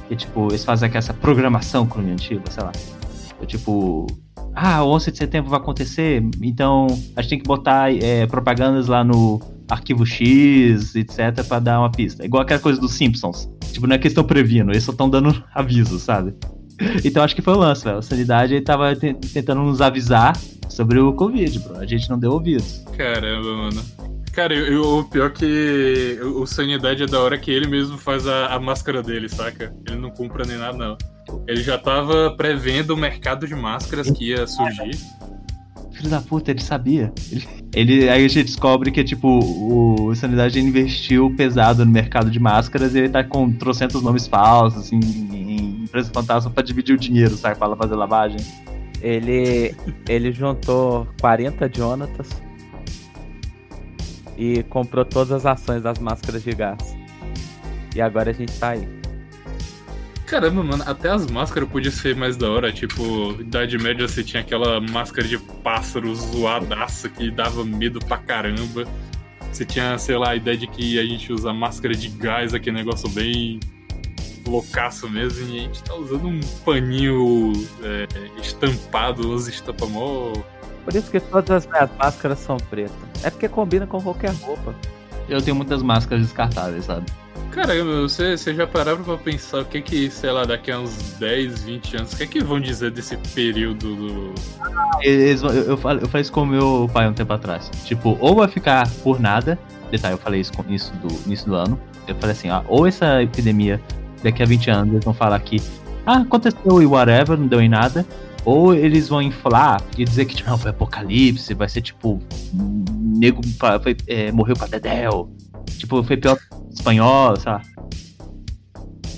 [0.09, 2.71] E tipo, eles fazem aqui essa programação cognitiva, sei lá.
[3.39, 4.07] Eu, tipo,
[4.55, 8.87] ah, o 11 de setembro vai acontecer, então a gente tem que botar é, propagandas
[8.87, 9.39] lá no
[9.69, 12.25] arquivo X, etc, para dar uma pista.
[12.25, 13.49] Igual aquela coisa dos Simpsons.
[13.71, 16.33] Tipo, não é que eles estão previndo, eles só estão dando aviso, sabe?
[17.03, 17.97] Então acho que foi o lance, velho.
[17.97, 20.35] A sanidade tava tentando nos avisar
[20.69, 21.77] sobre o Covid, bro.
[21.77, 22.83] A gente não deu ouvidos.
[22.97, 23.81] Caramba, mano.
[24.31, 28.25] Cara, eu, eu, o pior que o, Sanidade é da hora que ele mesmo faz
[28.25, 29.73] a, a máscara dele, saca?
[29.85, 30.97] Ele não compra nem nada, não.
[31.47, 34.97] Ele já tava prevendo o mercado de máscaras que ia surgir.
[35.91, 37.11] Filho da puta, ele sabia.
[37.29, 42.39] Ele, ele, aí a gente descobre que, tipo, o Sanidade investiu pesado no mercado de
[42.39, 44.99] máscaras e ele tá com trocentos nomes falsos, assim,
[45.91, 47.57] empresa fantasma pra dividir o dinheiro, sabe?
[47.57, 48.39] Pra fazer lavagem.
[49.01, 49.75] Ele,
[50.07, 52.29] ele juntou 40 Jonatas
[54.37, 56.95] e comprou todas as ações das máscaras de gás.
[57.93, 58.87] E agora a gente tá aí.
[60.25, 62.71] Caramba, mano, até as máscaras podiam ser mais da hora.
[62.71, 68.87] Tipo, Idade Média você tinha aquela máscara de pássaro zoadaça que dava medo pra caramba.
[69.51, 72.77] Você tinha, sei lá, a ideia de que a gente usa máscara de gás, aquele
[72.77, 73.59] negócio bem
[74.45, 78.07] loucaço mesmo, e a gente tá usando um paninho é,
[78.41, 80.33] estampado, os estampa mó.
[80.83, 82.95] Por isso que todas as minhas máscaras são pretas.
[83.23, 84.75] É porque combina com qualquer roupa.
[85.29, 87.05] Eu tenho muitas máscaras descartáveis, sabe?
[87.51, 90.95] Caramba, você, você já parava pra pensar o que que, sei lá, daqui a uns
[91.19, 94.33] 10, 20 anos, o que é que vão dizer desse período do.
[95.01, 97.69] Eles, eu, eu, falei, eu falei isso com o meu pai um tempo atrás.
[97.83, 99.59] Tipo, ou vai ficar por nada.
[99.91, 101.77] Detalhe, eu falei isso com isso do início do ano.
[102.07, 103.81] Eu falei assim, ó, ou essa epidemia
[104.23, 105.61] daqui a 20 anos eles vão falar que
[106.05, 108.05] ah, aconteceu e whatever, não deu em nada.
[108.43, 112.19] Ou eles vão inflar e dizer que tipo, não, foi apocalipse, vai ser tipo.
[112.53, 113.41] Nego
[113.83, 115.29] foi, é, morreu pra Dedel.
[115.77, 116.37] Tipo, foi pior
[116.71, 117.65] espanhol, sabe?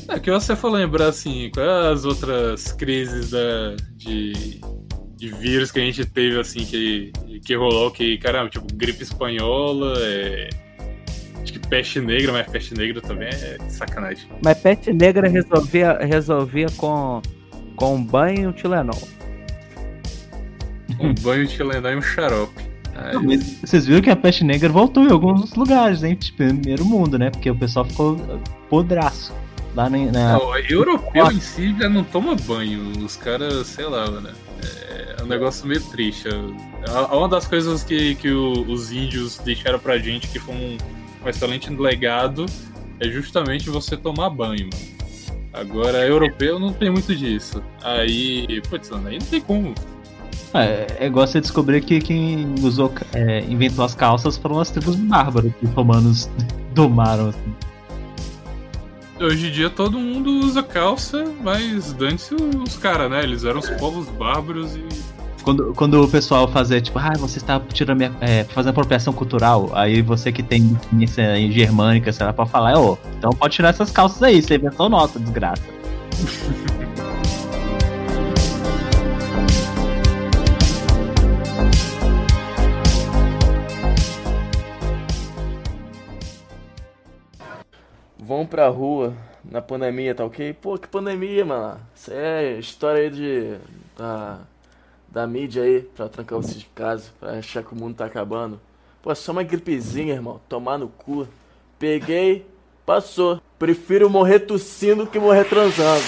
[0.10, 4.62] É que você for lembrar assim, quais as outras crises da, de,
[5.16, 7.12] de vírus que a gente teve assim, que,
[7.46, 10.50] que rolou, que, caramba, tipo, gripe espanhola, é,
[11.44, 14.28] Acho que peste negra, mas peste negra também é sacanagem.
[14.42, 17.22] Mas peste negra resolvia, resolvia com,
[17.76, 19.08] com um banho e um Tilenol.
[21.00, 22.64] Um banho, um Tilenol e um xarope.
[23.14, 23.24] Não,
[23.62, 26.16] vocês viram que a peste negra voltou em alguns lugares, hein?
[26.16, 27.30] Tipo, primeiro mundo, né?
[27.30, 28.16] Porque o pessoal ficou
[28.70, 29.34] podraço.
[29.76, 30.34] Lá na, na...
[30.38, 33.04] Não, europeu em si já não toma banho.
[33.04, 34.32] Os caras, sei lá, né?
[35.18, 36.30] É um negócio meio triste.
[37.12, 40.78] Uma das coisas que, que os índios deixaram pra gente que foi um
[41.24, 42.46] um excelente legado
[43.00, 44.94] é justamente você tomar banho, mano.
[45.54, 47.62] Agora, europeu não tem muito disso.
[47.84, 49.76] Aí, putz, aí não tem como.
[50.54, 54.96] É, é igual você descobrir que quem usou, é, inventou as calças foram as tribos
[54.96, 56.30] bárbaras que os romanos
[56.74, 57.30] domaram.
[57.30, 57.54] Assim.
[59.20, 63.24] Hoje em dia todo mundo usa calça, mas dane-se os caras, né?
[63.24, 64.84] Eles eram os povos bárbaros e
[65.44, 68.16] quando, quando o pessoal fazer, tipo, ah, você está tirando minha.
[68.22, 72.94] É, fazendo apropriação cultural, aí você que tem influência germânica, sei lá, pode falar, ô,
[72.94, 75.62] oh, então pode tirar essas calças aí, você inventou nossa, desgraça.
[88.18, 89.14] Vão pra rua
[89.44, 90.54] na pandemia, tá ok?
[90.54, 91.78] Pô, que pandemia, mano.
[91.94, 93.58] Isso é história aí de.
[93.98, 94.40] Da
[95.14, 98.60] da mídia aí pra trancar vocês de casa, pra achar que o mundo tá acabando.
[99.00, 100.42] Pô, é só uma gripezinha, irmão.
[100.50, 101.28] Tomar no cu.
[101.78, 102.48] Peguei,
[102.84, 103.40] passou.
[103.60, 106.04] Prefiro morrer tossindo que morrer transando.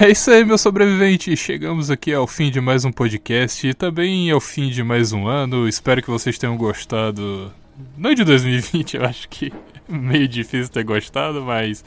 [0.00, 1.36] É isso aí, meu sobrevivente.
[1.36, 5.28] Chegamos aqui ao fim de mais um podcast e também ao fim de mais um
[5.28, 5.68] ano.
[5.68, 7.52] Espero que vocês tenham gostado.
[7.96, 9.52] Não de 2020, eu acho que
[9.86, 11.84] meio difícil ter gostado, mas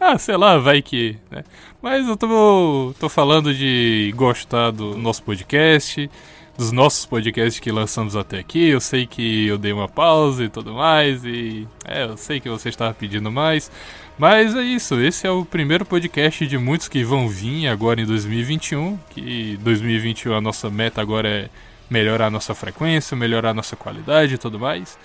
[0.00, 1.16] ah, sei lá, vai que.
[1.30, 1.44] Né?
[1.80, 6.10] Mas eu tô, tô falando de gostar do nosso podcast,
[6.56, 8.68] dos nossos podcasts que lançamos até aqui.
[8.68, 12.48] Eu sei que eu dei uma pausa e tudo mais, e é, eu sei que
[12.48, 13.70] você estava pedindo mais.
[14.18, 18.06] Mas é isso, esse é o primeiro podcast de muitos que vão vir agora em
[18.06, 18.98] 2021.
[19.10, 21.48] Que 2021 a nossa meta agora é
[21.90, 24.98] melhorar a nossa frequência, melhorar a nossa qualidade e tudo mais.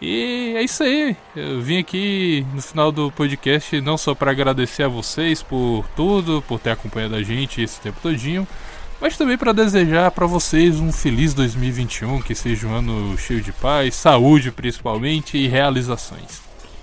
[0.00, 1.16] E é isso aí.
[1.36, 6.42] Eu vim aqui no final do podcast não só para agradecer a vocês por tudo,
[6.48, 8.48] por ter acompanhado a gente esse tempo todinho,
[9.00, 13.52] mas também para desejar para vocês um feliz 2021, que seja um ano cheio de
[13.52, 16.40] paz, saúde principalmente e realizações.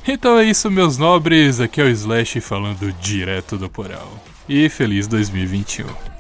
[0.08, 1.60] Então é isso, meus nobres.
[1.60, 4.08] Aqui é o Slash falando direto do porão.
[4.48, 6.17] E feliz 2021.